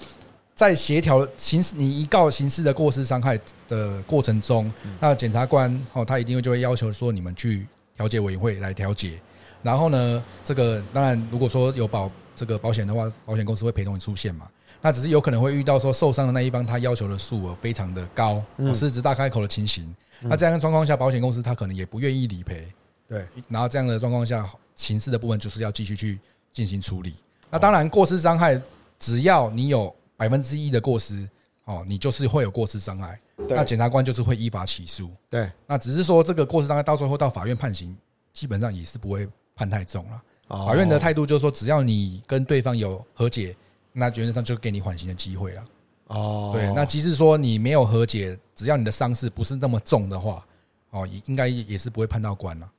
[0.62, 9.20] 在协调刑事，你一告刑事的过失伤害的过程中，那检察官哦，他一定会就会要求说你们去调解委员会来调解。
[9.60, 14.48] 然后呢，这个当然如果说有保这个保险的话，保险公司会陪同你出现嘛。
[14.80, 18.40] 那只是有可能会遇到说受伤的那一方他要求的数额非常的高，
[18.72, 19.92] 狮子大开口的情形。
[20.20, 22.68] 那这样的状况下，保险公司他可能也不愿意理赔。
[23.08, 26.20] 对，然后这样的状况下，刑事的部分就是要继续去
[26.52, 27.16] 进行处理。
[27.50, 28.62] 那当然，过失伤害
[29.00, 29.92] 只要你有。
[30.22, 31.28] 百分之一的过失，
[31.64, 35.10] 哦，你就是会有过失伤害，那检察官就是会依法起诉。
[35.28, 37.96] 对，那只是说这个过失伤害到最后到法院判刑，
[38.32, 40.22] 基本上也是不会判太重了。
[40.46, 43.56] 法院的态度就是说，只要你跟对方有和解，
[43.92, 45.64] 那原则上就给你缓刑的机会了。
[46.06, 50.46] 哦，对，那即使说你没有和解，只要你的伤势不是那么重的话，
[50.90, 52.70] 哦，也应该也是不会判到关了。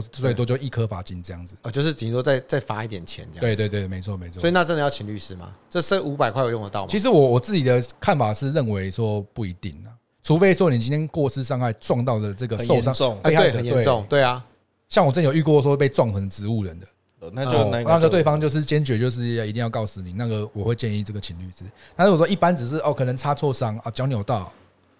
[0.00, 3.40] 都最多就一颗罚金这样子，哦，就是顶多再再罚一点钱这样。
[3.40, 4.40] 对对对，没错没错。
[4.40, 5.54] 所以那真的要请律师吗？
[5.70, 6.88] 这剩五百块有用得到吗？
[6.90, 9.88] 其实我我自己的看法是认为说不一定啊，
[10.22, 14.44] 除非说你今天过失伤害撞到的这个受伤，对，很严重，对啊。
[14.88, 16.86] 像我之前有遇过说被撞成植物人的，
[17.32, 21.64] 那就那个对方就是坚决就是要一定要告死你，那个我会建议这个请律师。
[21.96, 24.52] 但是我说一般只是哦，可能擦挫伤啊，脚扭到，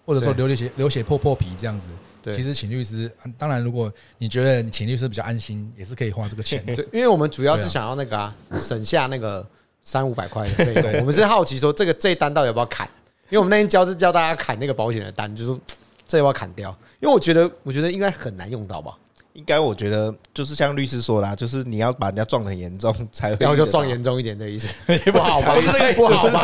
[0.05, 1.87] 或者说流流血流血破破皮这样子。
[2.35, 6.63] 其实请律师，当然如果你觉得你请律师比较安心，也是可以花这个钱。
[6.75, 9.45] 对，因为我们主要是想要那个啊，省下那个
[9.83, 10.93] 三五百块的费用。
[11.01, 12.87] 我们是好奇说，这个这一单到底要不要砍？
[13.29, 15.59] 因为我们那天教是教大家砍那个保险的单，就是
[16.07, 16.69] 这要不要砍掉？
[16.99, 18.97] 因为我觉得，我觉得应该很难用到吧。
[19.37, 24.67] 应该我觉得就是像律师说啦，就是你要把人家撞得很严重才会，然后就撞严重一点的意思，
[25.11, 25.55] 不好吧？
[25.95, 26.43] 不好吧？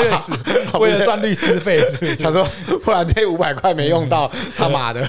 [0.79, 1.81] 为了赚律师费？
[2.21, 2.47] 他说，
[2.83, 5.01] 不然这五百块没用到，他妈的，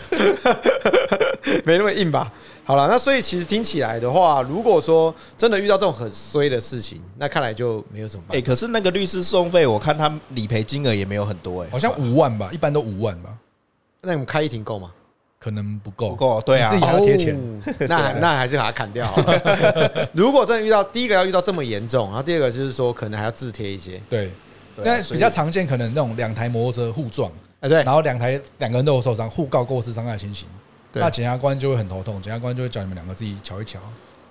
[1.66, 2.32] 没那么硬吧？
[2.64, 8.38] 好了，那所以其实听起来的话，如果说真的遇到这种很衰的事情，那看来就没有什么办法。
[8.38, 13.28] 哎，可是那个律师送费，我看他理赔金额也没有很多，哎，好像五万吧，一般都五万吧。
[14.00, 14.90] 那你们开一庭够吗？
[15.44, 19.06] 可能不够，不够，对啊，自己还要贴钱，哦、 那那还是把它砍掉。
[19.06, 20.08] 好了。
[20.14, 24.30] 如果真的遇到第一个要遇到这么严重，然后第二个就是说可能还要自贴一些，对，
[24.76, 27.30] 那比较常见，可能那种两台摩托车互撞，
[27.60, 30.48] 哎对，然后两台两个人都有受伤，互告过失伤害的情形，
[30.94, 33.78] 那检察官就会很头痛，检察官就会叫你们两个自己瞧一瞧。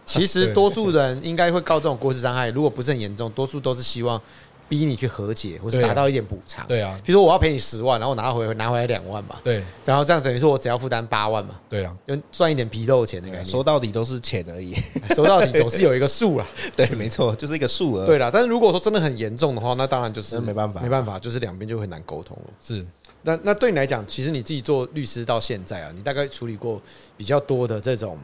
[0.03, 4.19] 其实多数人应该会告这种过失伤害，如果不是很严重，多数都是希望。
[4.73, 6.65] 逼你去和解，或是达到一点补偿。
[6.67, 9.39] 对啊，比如说我要赔你十万，然后我拿回拿回来两万吧。
[9.43, 11.53] 对，然后这样等于说我只要负担八万嘛。
[11.69, 13.51] 对啊，就赚一点皮肉钱的感觉。
[13.51, 14.73] 说到底都是钱而已，
[15.13, 16.47] 说到底总是有一个数啦。
[16.75, 18.07] 对，没错，就是一个数额。
[18.07, 22.53] 对啦，但是如果说真的很严重的话，那当然就是没办法，没办法，就是两边就很难沟通了。
[22.59, 22.83] 是，
[23.21, 26.81] 那那对你来讲，其实你自己做律师到现在啊，你大概处理过
[27.15, 28.17] 比较多的这种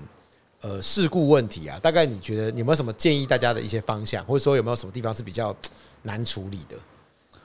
[0.61, 5.55] 呃事故问题啊，大概你觉得你有没有什么建议大家的一些方向，或者说有没有什么地方是比较？
[6.01, 6.75] 难处理的，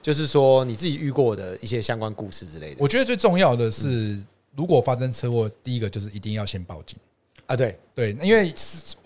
[0.02, 2.76] 就是说你自己遇过的一些相关故事之类的。
[2.78, 4.18] 我觉得最重要的是，
[4.54, 6.98] 如果发生车祸，第一个就是一定要先报警
[7.46, 7.56] 啊。
[7.56, 8.54] 对对，因为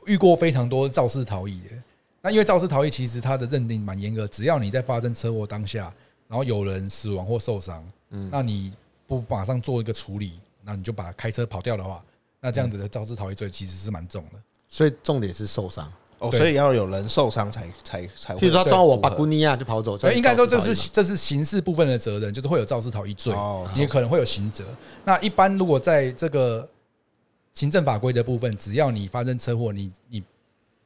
[0.06, 1.82] 遇过非常多肇事逃逸的。
[2.20, 5.92] 那因为肇事逃逸其实它的认定蛮严格，只要你在发生车祸当下，
[6.26, 8.72] 然后有人死亡或受伤，嗯，那你
[9.06, 12.04] 不马上做一个处理，那你就把开车跑掉的话，
[12.40, 14.42] 那这样子的肇事逃逸罪其实是蛮重的。
[14.66, 15.90] 所以重点是受伤。
[16.18, 18.40] 哦，所以要有人受伤才才才会。
[18.40, 23.32] 譬如说他撞我巴古尼亚就跑走，所以应该说这是这是刑事部分的责任，就是会有肇事逃逸罪，
[23.74, 24.64] 你也可能会有刑责。
[25.04, 26.68] 那一般如果在这个
[27.54, 30.22] 行政法规的部分，只要你发生车祸，你你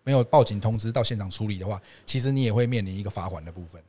[0.04, 3.80] 没有报警通知到现场处理的话，其实你也会面临一个罚款的部分。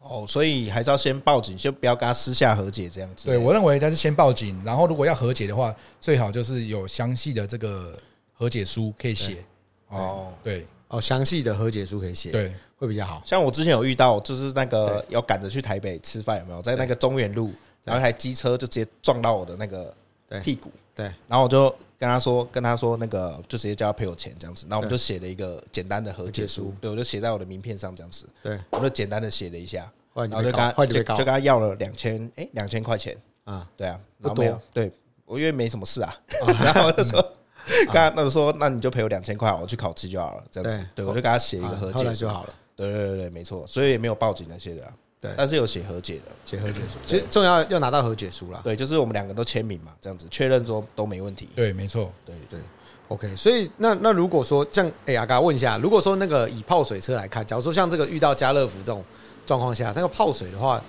[0.00, 3.26] 哦，所以还是要先报警，先不要跟他私下和解这样子。
[3.26, 7.98] 对，我认为他是先报警，然后如果要和解的话，最好就是有详细的这个
[8.32, 9.44] 和解书可以写。
[9.88, 10.66] 哦，对。
[10.88, 13.22] 哦，详细的和解书可以写，对，会比较好。
[13.24, 16.62] 像我之前有遇到，就是那个要赶着去台北吃饭，有没有？
[16.62, 17.50] 在那个中原路，
[17.84, 19.94] 然后一台机车就直接撞到我的那个
[20.42, 33.16] 屁股，对，然后我就跟他说，跟他说那个就直接叫他赔我钱这样子，那我们就写了一个简单的和解书，对，我就写在我的名片上这样子，对，我就简单的写了一下，然后就跟他就就跟他要了两千，哎，两千块钱。
[33.44, 34.92] 啊，对啊，不多，对
[35.24, 36.14] 我因为没什么事啊，
[36.62, 37.32] 然后我就说，
[37.86, 44.82] 跟他那就说，那你就赔我两千块，我去考期就好了，这样子，对，我就给他写一个和解就好了，对对对对，没错，所以也没有报警那些的。
[45.20, 48.60] 对，但是有写和解的，写和解书，其实重要要拿到和解书啦。
[48.62, 51.48] 对，就是我们两个都签名嘛，这样子确认说都没问题。
[51.56, 52.12] 对，没错。
[52.24, 52.60] 对对
[53.08, 53.34] ，OK。
[53.34, 59.02] 所以那那如果说像哎呀，刚刚问一下，如果说那个以泡水车来看，假如说像这个遇到家乐福这种
[59.44, 60.80] 状况下，那个泡水的话，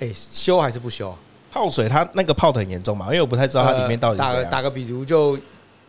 [0.00, 1.16] 哎，修还是不修？
[1.50, 3.06] 泡水它那个泡的很严重嘛？
[3.06, 5.38] 因为我不太知道它里面到底打个打个比如，就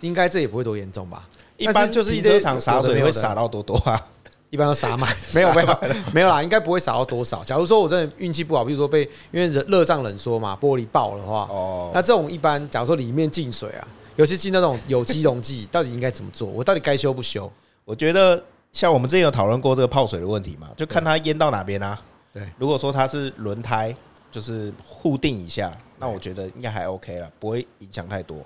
[0.04, 1.28] 应该这也不会多严重吧？
[1.58, 4.00] 一般就是停车场洒水会洒到多多啊？
[4.52, 5.80] 一般都洒满， 没有没有
[6.13, 7.44] 没有啦，应该不会洒到多少。
[7.44, 16.48] 假如说我真的运气不好，比如说被因为热胀冷缩嘛，玻璃爆的话，哦，那这种一般，假如说里面进水啊，尤其进那种有机溶剂，到底应该怎么做？
[16.48, 17.52] 我到底该修不修？
[17.84, 22.00] 我觉得像我们之前有讨论过这个泡水的问题嘛，就看它淹到哪边啊。
[22.32, 23.96] 对，如果说它是轮胎，
[24.32, 28.38] 就是固定一下，那我觉得应该还 OK 了，不会影响太多。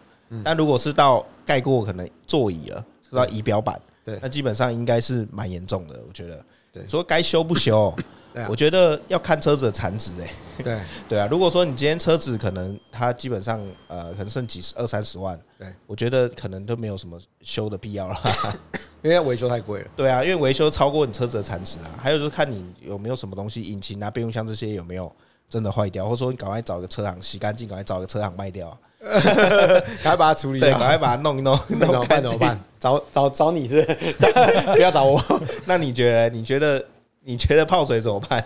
[0.43, 3.79] 但如果是到盖过可能座椅了，是到仪表板。
[4.03, 6.43] 对，那基本上应该是蛮严重的，我觉得。
[6.71, 7.93] 对，说该修不修，
[8.47, 10.29] 我觉得要看车子的残值诶。
[10.63, 11.27] 对， 对啊。
[11.29, 18.15] 如果说你今天车子可能它基本上呃可能剩几十二三十万，对，我觉得可能都没有什么修的必要了，
[19.03, 19.87] 因为维修太贵了。
[19.95, 21.99] 对啊，因为维修超过你车子的残值啊。
[22.01, 25.11] 还有就是看你有没有什么东西，引擎啊、变速箱这些有没有
[25.49, 28.77] 真的坏掉，或者说你赶快找个车行洗干净，赶快找个车行卖掉。
[30.03, 32.21] 赶快把它处理掉，赶快把它弄一弄，弄怎么办？
[32.21, 32.59] 怎么办？
[32.79, 33.81] 找找找你是，
[34.73, 35.21] 不要找我。
[35.65, 36.29] 那你觉得？
[36.29, 36.83] 你觉得？
[37.23, 38.43] 你觉得泡水怎么办？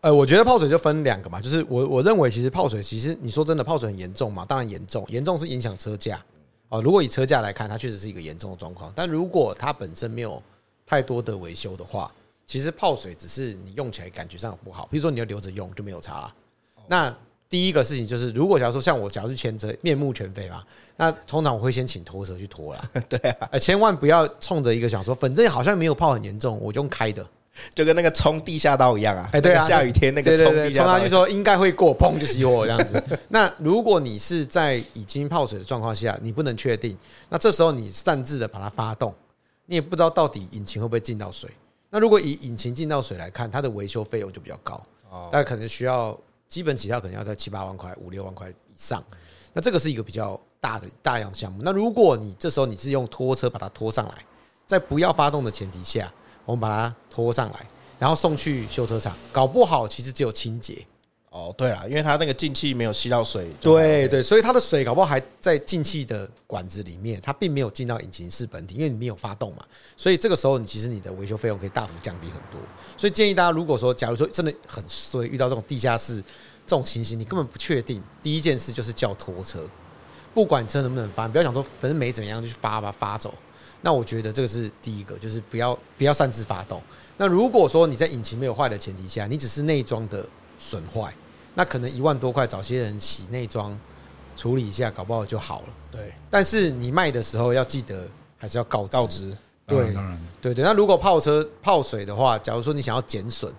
[0.00, 4.44] 呃，我觉得泡水就分两个嘛，就是我我认为其实泡水，其实你说真的泡水很严重嘛？
[4.48, 6.18] 当然严重，严重是影响车价
[6.70, 6.80] 哦。
[6.80, 8.90] 如果以车价来看，它确实是一个严重的状况。
[8.96, 10.42] 但如果它本身没有
[10.86, 12.10] 太多的维修的话，
[12.46, 14.88] 其实泡水只是你用起来感觉上不好。
[14.90, 16.34] 比如说你要留着用就没有差了。
[16.88, 17.14] 那
[17.50, 20.62] 第一个事情就是，如果假如说像我，假如是前车面目全非嘛，
[20.96, 22.80] 那通常我会先请拖车去拖啦。
[23.08, 27.28] 对啊，千万不要冲着一个想说，反正好像没有泡很严重，我就用开的，
[27.74, 29.28] 就跟那个冲地下道一样啊。
[29.32, 33.02] 哎，对啊，下雨天那个冲地下道，冲上去说应该会过，砰就熄火这样子。
[33.30, 36.96] 那如果你是在已经泡水的状况下，你不能确定，
[37.28, 39.12] 那这时候你擅自的把它发动，
[39.66, 41.50] 你也不知道到底引擎会不会进到水。
[41.90, 44.80] 那如果以引擎进到水来看，它的维修费用就比较高，
[45.32, 46.16] 大概可能需要。
[46.50, 49.02] 基本起跳可能要在七八万块、五六万块以上，
[49.52, 51.62] 那这个是一个比较大的大样项目。
[51.62, 54.26] 那如果你这时候你是用拖车把它拖上来，
[54.66, 56.12] 在不要发动的前提下，
[56.44, 57.66] 我们把它拖上来，
[58.00, 60.84] 然后送去修车厂，搞不好其实只有清洁。
[61.30, 69.64] 哦，对了，因为它那个进气没有吸到水，对对，所以它的水搞不好还在进气的管子里面，它并没有进到引擎室本体，因为你没有发动嘛，
[69.96, 72.60] 所以这个时候你其实你的维修费用可以大幅降低很多。
[72.96, 76.16] 所以建议大家，如果说假如说真的很衰，遇到这种地下室
[76.66, 79.64] 这种情形，你根本不确定，第一件事就是叫拖车，
[80.34, 83.32] 不管车能不能发，不要想说反正没怎样就去发吧发走。
[83.82, 86.82] 那我觉得这个是第一个，就是不要不要擅自发动。
[87.16, 90.26] 那如果说你在引擎没有坏的前提下，你只是内装的。
[90.60, 91.12] 损坏，
[91.54, 93.76] 那可能一万多块，找些人洗内装
[94.36, 95.68] 处理一下，搞不好就好了。
[95.90, 98.90] 对，但是你卖的时候要记得还是要告知。
[98.90, 100.62] 告知，对，当然，对对。
[100.62, 103.50] 那如果泡车泡水的话，假如说你想要减损，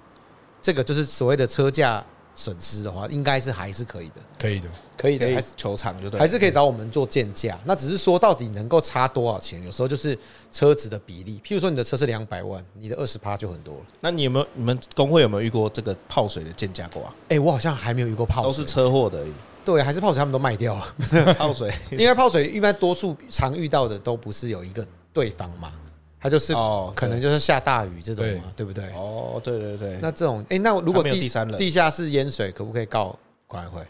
[0.61, 2.05] 这个就是所谓的车价。
[2.33, 4.67] 损失的话，应该是还是可以的，可以的，
[4.97, 7.59] 可以的，还是球场就对，还是可以找我们做建价。
[7.65, 10.17] 那只是说到底能够差多少钱，有时候就是
[10.51, 11.41] 车子的比例。
[11.43, 13.81] 譬如说你的车是两百万，你的二十趴就很多了。
[13.99, 17.15] 那你有没有你们工会有没有遇过这个泡水的建价过啊？
[17.29, 19.31] 哎，我好像还没有遇过泡水，都是车祸的而已。
[19.63, 20.95] 对，还是泡水他们都卖掉了。
[21.37, 25.73] 泡水，因为泡水一般多数常遇到的都不是有一个对方嘛。
[26.21, 28.85] 它就是哦，可能就是下大雨这种嘛，对不对？
[28.93, 29.97] 哦，对对对。
[29.99, 33.87] 那这种，哎，那如果地地下室淹水，可不可以告管委会？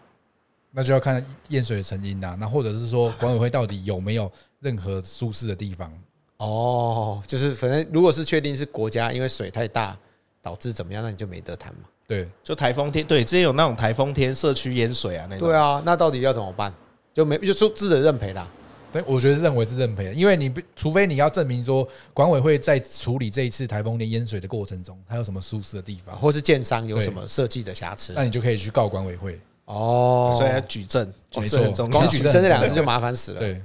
[0.72, 2.38] 那就要看淹水的成因呐。
[2.40, 4.32] 那或者是说，管委会到底有没有
[4.62, 5.92] 任何疏失的地方？
[6.38, 9.98] 哦，就是反正如果是确定是国家因为水太大
[10.42, 11.82] 导致怎么样，那你就没得谈嘛。
[12.08, 15.50] 对，就台风天，对，之前有那种台风天社区淹水啊，那种。
[15.50, 16.74] 对啊，那到底要怎么办？
[17.14, 18.48] 就没就说自责认赔啦。
[18.92, 29.40] 对，我觉得认为是认赔的，因为你不，除非你要证明说管委会在处理这一次台风天淹水的过程中，还有什么疏失的地方，或是建商有什么设计的瑕疵，那你就可以去告管委会。
[29.66, 32.00] 哦，所以要举证，举证很重要。
[32.00, 33.40] 光举证这两个字就麻烦死了。
[33.40, 33.62] 对，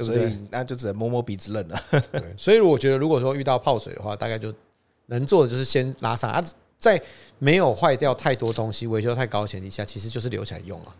[0.00, 1.80] 所以那就只能摸摸鼻子认了。
[2.10, 4.52] 对，所以我觉得如果说遇到泡水的话，大概就
[5.06, 6.44] 能做的就是先拉上啊，
[6.76, 7.00] 在
[7.38, 10.96] 没有坏掉太多东西、维修太高的前提下，其实就是留起来用啊。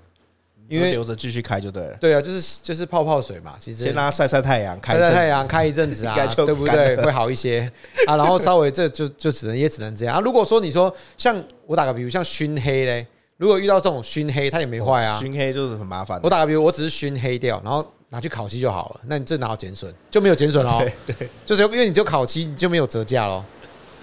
[0.68, 1.96] 因为留着继续开就对了。
[2.00, 6.96] 对啊，就是就是泡泡水嘛，其实先让它晒晒太阳，晒晒太阳，开一阵子啊，对不对？
[7.02, 7.60] 会好一些
[8.06, 8.16] 啊。
[8.16, 10.20] 然后稍微这就就只能也只能这样啊。
[10.20, 13.06] 如果说你说像我打个比如像熏黑嘞，
[13.38, 15.18] 如果遇到这种熏黑，它也没坏啊。
[15.18, 16.20] 熏黑就是很麻烦。
[16.22, 19.00] 我打个比如，我只是熏黑掉，然后拿去烤漆就好了。
[19.06, 19.92] 那你这哪有减损？
[20.10, 20.84] 就没有减损哦。
[21.06, 23.44] 对，就是因为你就烤漆，你就没有折价喽。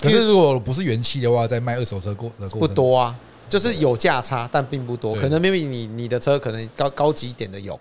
[0.02, 3.16] 可是如果不是原漆的话，在卖二手车过不多啊。
[3.48, 5.16] 就是有价差，但并不多。
[5.16, 7.80] 可能 maybe 你你的车可能高高级一点的有，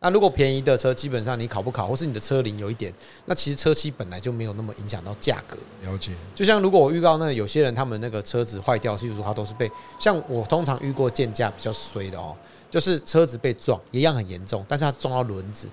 [0.00, 2.92] 那如果便宜的车，基本上你考不考，或是你的车龄有一点，
[3.26, 5.56] 那其实车漆本来就没有那么影响到价格。
[5.84, 6.12] 了解。
[6.34, 12.34] 就像如果我预告那有些人，他们那个车子坏掉，譬如说他都是被像我通常遇过鉴价比较衰的哦，
[12.70, 15.68] 就是车子被撞一样很严重，但是他撞到轮子，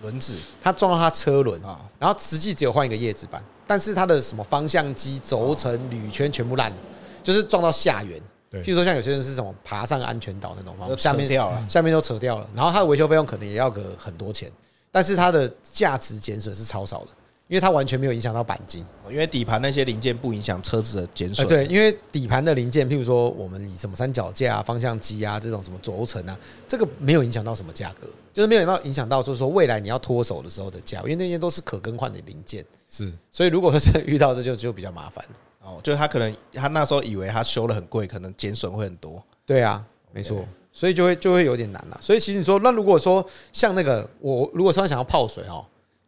[0.00, 6.76] 轮子他撞到他车轮啊，然后实际只有换一个叶子板，但是他的什么方向机、轴承、铝圈全部烂了，
[7.22, 8.18] 就是撞到下缘。
[8.52, 14.50] 譬如说，像有些人是什么爬上安全岛那种方，下面掉了下面都扯掉了，然后它的维修费用可能也要个很多钱，
[14.90, 17.08] 但是它的价值减损是超少的，
[17.46, 21.46] 因为它完全没有影响到钣金，因为底盘那些零件不影响车子的减损。
[21.46, 26.36] 对，因为底盘的零件，譬如说我们以什么三脚架啊、方向机啊这种什么轴承啊，
[26.66, 32.64] 这个没有影响到什么价格，就是没有到影响到就是说未来你要脱手的时候的价，因为那些都是可更换的零件。
[32.88, 35.24] 是，所以如果是遇到这就就比较麻烦。
[35.62, 39.22] 哦，就是他可能他那时候以为他修的很贵，可能减损会很多。
[39.44, 41.98] 对啊，没错，所以就会就会有点难了。
[42.00, 45.64] 所以其实你说，那如果说像那个我如果突然想要泡水哦，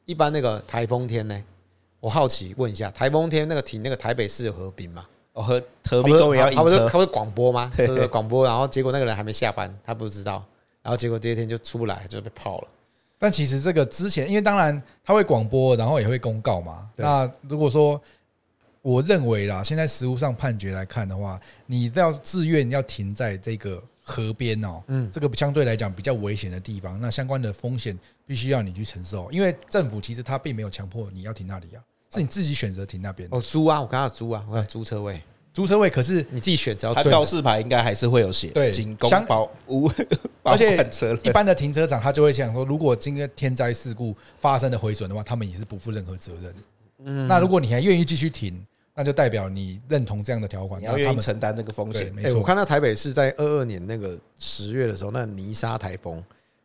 [0.06, 1.42] 一般那个台风天呢，
[2.00, 5.06] 我好奇问一下，台风天那个停那个台北市有河滨吗？
[5.34, 7.70] 哦，河河滨公园要，他不是他不是广播吗？
[7.76, 10.44] 对对，广播，然后结果那个人还没下班，他不知道，
[10.82, 12.68] 然后结果第二天就出不来，就被泡了。
[13.18, 16.88] 但其实这个之前，因为当然他会广播，然后也会公告嘛。
[16.96, 18.00] 那如果说
[18.82, 33.28] 我认为啦，现在实务上判决来看的话，你要自愿要停在这个河边哦，嗯，这个相对来讲比较危险的地方，那相关的风险必须要你去承受，因为政府其实他并没有强迫你要停那里啊，是你自己选择停那边。
[33.30, 35.22] 哦，租啊，我刚刚租啊，我要租车位，
[35.54, 36.92] 租车位，可是你自己选择。
[36.92, 39.88] 他告示牌应该还是会有写，对，仅供保无，
[40.42, 40.84] 而且
[41.22, 46.54] 一般的停车场他就会想说，如果今天天灾事故发生的毁损的话，他们也是不负任何责任。
[47.04, 48.60] 嗯，那如果你还愿意继续停。
[48.94, 52.12] 那就代表你认同这样的条款，你要愿意承担这个风险。
[52.14, 56.22] 没错，我看到台北市在二二年那个十月的时候，那泥沙台风，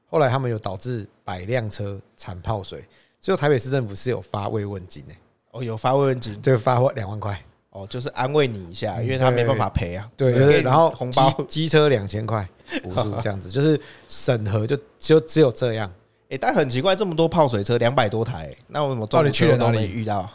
[0.09, 2.83] 后来他们有导致百辆车惨泡水，
[3.21, 5.17] 最后台北市政府是有发慰问金诶。
[5.51, 7.41] 哦，有发慰问金，对，发两万块。
[7.69, 10.09] 哦，就是安慰你一下，因为他没办法赔啊。
[10.17, 12.47] 对对，然后红包机车两千块
[12.81, 15.91] 补助这样子， 就是审核就就只有这样。
[16.29, 20.29] 诶，但很奇怪，这么多泡水车两百多台，那为什么到底去了哪里遇到？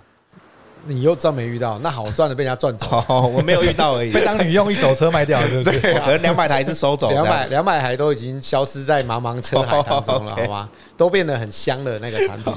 [0.86, 2.86] 你又真没遇到，那好赚的被人家赚走，
[3.34, 5.80] 我没有遇到而已，被当女用一手车卖掉，是不是？
[6.00, 10.68] 可能两百台是收走， 两百两百台都已经消失在茫茫车海当中了，好吗？
[10.96, 12.52] 都变得很香的那个产品，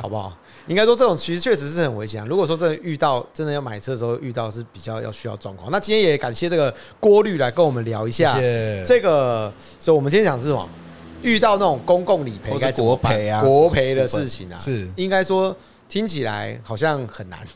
[0.00, 0.32] 好不好？
[0.66, 2.24] 应该说这种其实确实是很危险。
[2.26, 5.70] 如果说真的遇到，真的要买车的时候遇到是比较要需要状况。
[5.70, 8.34] 那今天也感谢这个郭律来跟我们聊一下
[8.86, 10.66] 这个，所以我们今天讲是什么？
[11.24, 13.42] 遇到那种公共理赔该怎么办啊？
[13.42, 15.56] 国赔的事情啊，是应该说
[15.88, 17.40] 听起来好像很难。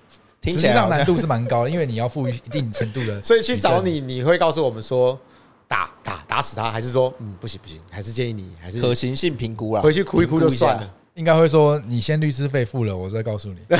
[0.44, 5.18] 实际上难度是蛮高的，因为你要付一定程度的， 所以去找你，你会告诉我们说
[5.66, 10.94] 打打打死他，还是说嗯不行不行，还是建议你还是可行性评估啊，回去哭一哭就算了。
[11.16, 13.58] 应该会说你先律师费付了，我再告诉你。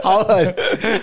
[0.00, 0.54] 好狠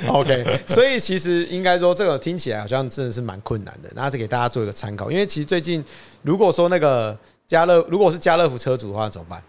[0.08, 0.62] ，OK。
[0.66, 5.12] 所以其实应该说这个听起来好像真的是蛮困难的，那这给大家做一个参考。
[5.12, 5.84] 因为其实最近
[6.22, 7.16] 如果说那个
[7.48, 9.42] 家乐，如果是家乐福车主的话怎么办？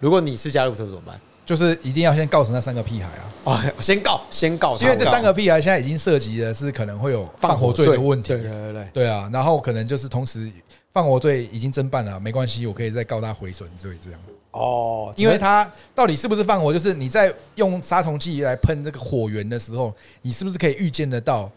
[0.00, 1.20] 如果你是家乐福车主怎么办？
[1.46, 3.32] 就是一定要先告诉那三个屁孩啊！
[3.44, 8.28] 哦，先告，先告，因为这三个屁孩现在已经涉及的是可能会有放火罪的问题。
[8.28, 10.50] 对对对对，对啊，然后可能就是同时
[10.92, 14.20] 放火罪已经侦办了，没关系，我可以再告他毁损罪这样。
[14.50, 21.50] 哦，因为他到底是不是放火，就是你在用杀虫剂来喷这个火源的时候，你是不是可以预见得到？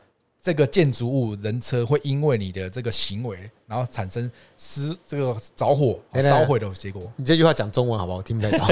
[0.44, 7.02] 这个建筑物、人车会因为你的这个行为，然后产生失这个着火、烧毁的结果。
[7.16, 8.18] 你这句话讲中文好不好？
[8.18, 8.68] 我听不太懂。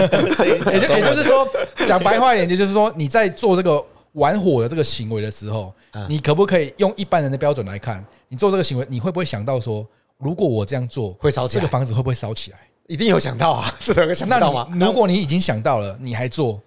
[0.74, 1.48] 也就也就是说，
[1.88, 5.74] 讲白话一点，就是说，你在做这个玩火的这个行为的时候，
[6.10, 12.58] 你可不可以用一般人的标准来看，你做这个行为，你会不会想到说，如果我这样做会烧起来，这个房子会不会烧起来？
[12.88, 14.68] 一定有想到啊，这个想到吗？
[14.78, 16.62] 如果你已经想到了，你还做？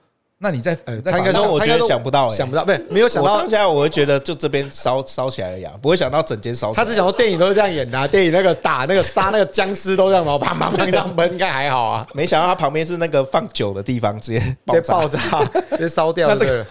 [0.45, 3.39] 那你在呃，他应该说，我觉得想不到，想不到，不是没有想到。
[3.39, 6.71] 当下我会觉得，就这边烧烧起来而已，不会想到整间烧。
[6.75, 12.07] 他只想说电影都是这样演的，电影那个打那个杀那个僵尸都这样嘛，砰砰砰这样喷，应该还好啊。
[12.13, 15.19] 没想到他旁边是那个放酒的地方，直接直接爆炸，
[15.73, 16.29] 直接烧掉。
[16.29, 16.67] 那这个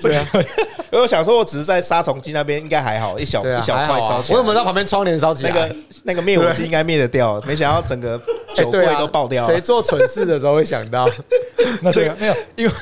[0.00, 0.40] 对啊，因
[0.96, 4.36] 为我想说，我只是在杀虫剂那边应该还好，一小一小块烧起来。
[4.36, 5.50] 我怎么知道旁边窗帘烧起来？
[5.50, 8.20] 那个那个灭火器应该灭得掉，没想到整个
[8.54, 9.52] 酒柜都爆掉了。
[9.52, 11.08] 谁做蠢事的时候会想到？
[11.82, 12.72] 那这个没有，因为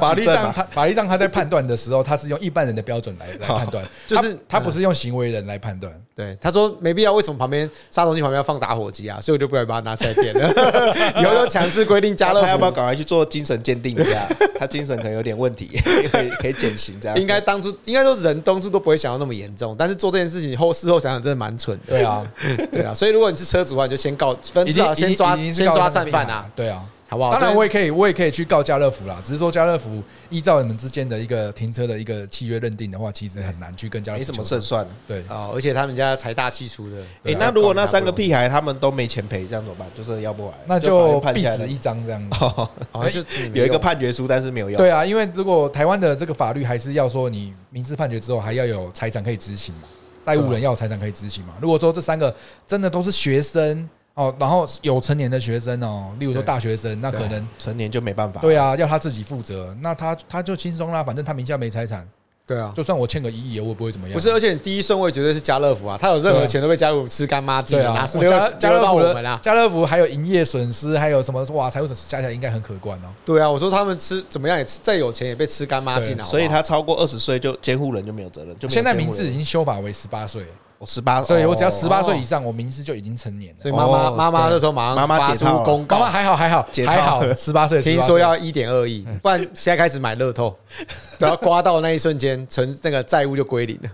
[0.00, 5.92] 法律上他法律上他在判断的时候，他是用一般人的标准来来判断， 就是他不是用行为人来判断。
[6.14, 9.18] 对，他说没必要，为什么旁边杀虫剂旁边要放打火机啊？
[9.20, 10.50] 所以我就不敢把它拿起来点了。
[11.20, 14.28] 以后要强制规定家乐福，他要不要赶快去做精神鉴定一下？
[14.58, 15.70] 他精神可能有点问题，
[16.12, 17.18] 可以可以减刑这样。
[17.18, 21.94] 应该当初应该说人当初都不会想到那么严重，但是做这件事情后事后想想真的蛮蠢的。
[21.94, 22.30] 对啊，
[22.70, 26.50] 对啊，所以如果你是车主的话，你就先告分，至少先抓先抓战犯啊。
[26.54, 26.84] 对啊。
[27.10, 27.32] 好不好？
[27.32, 29.20] 当然，我也可以，我也可以去告家乐福啦。
[29.24, 34.86] 只是说，家乐福依照你们之间的一个停车的一个契约认定的话，其实很难去跟家乐福没什么胜算。
[35.08, 36.98] 对啊，而且他们家财大气粗的。
[37.24, 39.88] 哎，那如果那三个屁孩他们都没钱赔，这样怎么办？
[39.98, 42.28] 就是要不来，那就壁纸一张这样。
[42.30, 42.70] 哦，
[43.10, 43.20] 就
[43.54, 44.78] 有一个判决书，但是没有用。
[44.78, 49.88] 对啊，因为如果台湾的这个法律还是要说，你民事判决之后还要有财产可以执行嘛，
[50.24, 51.54] 债务人要有财产可以执行嘛。
[51.60, 52.32] 如果说这三个
[52.68, 53.90] 真的都是学生。
[54.14, 58.40] 哦，然后有成年的学生哦，例如说大学生，那可能成年就没办法。
[58.40, 62.06] 对啊，要他自己负责，那他他就轻松啦，反正他名下没财产。
[62.46, 64.12] 对啊，就算我欠个一亿，我也不会怎么样。
[64.12, 68.04] 不是，而且第一顺位绝对是家乐福啊，他有任何钱都被家乐福吃干抹净啊。
[68.04, 71.70] 家家乐福家乐福还有营业损失，还有什么哇？
[71.70, 73.08] 财务损失加起来应该很可观哦。
[73.24, 76.24] 对啊，我说他们吃怎么样也再有钱也被吃干抹净了。
[76.24, 78.58] 所以他超过二十岁就监护人就没有责任。
[78.58, 80.44] 就现在名字已经修法为十八岁。
[80.80, 83.60] 我十八，所以我只要十八岁以上，我名字就已经成年了。
[83.60, 90.56] 所以妈妈妈妈那时候马上妈妈解出公告，妈妈还好还好还好， 十八岁听说要一点二亿，不然现在开始买乐透，
[91.20, 93.90] 等到刮到那一瞬间，成那个债务就归零了。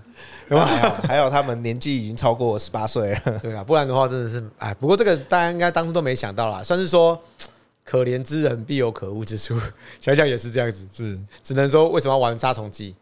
[0.64, 3.20] 还好还好，他们年纪已经超过十八岁了。
[3.42, 7.20] 对啦，不然的话真的是哎，不过这个大家应该当初都没想到啦，算是说
[7.82, 9.58] 可怜之人必有可恶之处，
[10.00, 11.18] 想想也是这样子，是。
[11.42, 12.94] 只能说为什么要玩杀虫剂？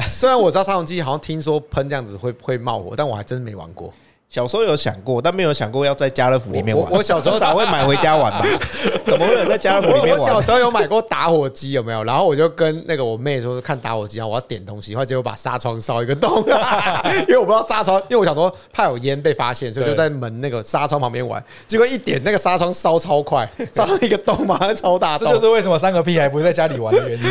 [0.00, 3.92] 虽然我知道杀虫剂好像听说喷这样子会会冒火，但我还真没玩过。
[4.32, 6.90] 小时候有想过，但没有想过要在家乐福里面玩。
[6.90, 8.42] 我小时候 咋会买回家玩吧？
[9.04, 10.20] 怎么会有在家乐福里面玩？
[10.20, 12.02] 我小时候有买过打火机，有没有？
[12.04, 16.42] 然后我就跟那个我妹说，看打火机啊，我要点东西，然后结果把纱窗烧一个洞，
[17.28, 21.44] 因为我不知道纱窗，因为我想说怕有烟被发现，所以就在门那个纱窗旁边玩。
[21.66, 25.18] 结果一点那个纱窗烧超快，烧一个洞马上超大。
[25.18, 27.24] 这就是为什么三个屁还不在家里玩的原因，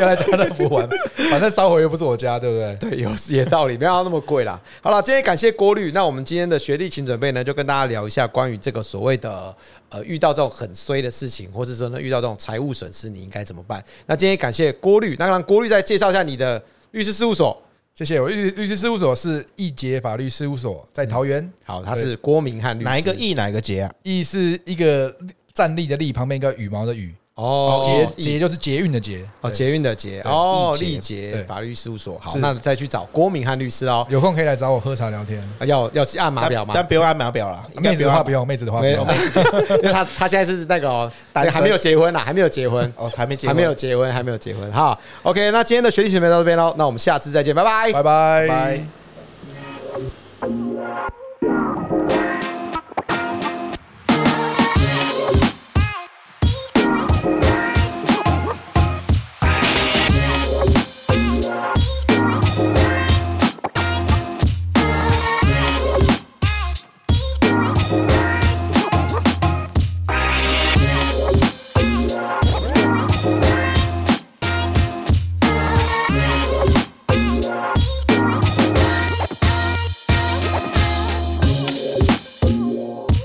[0.00, 0.88] 要在家乐福玩。
[1.32, 2.90] 反正烧火又不是我家，对不对？
[2.90, 4.60] 对，有也道理，没有那么贵啦。
[4.80, 6.43] 好了，今天感谢郭律，那我们今天。
[6.48, 9.56] 的学弟请准备呢，就跟大家聊一下关于这个所谓的
[9.88, 13.82] 呃，遇到这种很衰的事情，或者说呢，遇到这种财务损失，你应该怎么办？
[14.06, 17.60] 那今天感谢郭律，那让郭律再介绍一下你的律师事务所。
[17.94, 21.48] 谢谢，我律律师事务所是易杰法律事务所，在桃园。
[21.64, 22.84] 好，他是郭明翰律师。
[22.84, 23.94] 哪一个易，哪一个杰啊？
[24.02, 25.14] 易是一个
[25.52, 27.14] 站立的立，旁边一个羽毛的羽。
[27.36, 32.16] 哦，捷捷就是捷运的捷哦，捷运的捷哦，立捷法律事务所。
[32.20, 34.06] 好，那再去找郭明翰律师哦。
[34.08, 35.42] 有空可以来找我喝茶聊天。
[35.66, 36.72] 要要去按码表吗？
[36.76, 37.68] 但不用按码表了。
[37.80, 39.04] 妹子的话不用，妹子的话不用，
[39.82, 44.70] 因为他他现在是那个还没有结婚啦，还没有结婚哦，还没结，还没有结婚，还没有结婚。
[44.70, 48.80] 哈，OK，那今天的学弟请到这边喽，那我们下次再见，拜拜，拜拜，拜。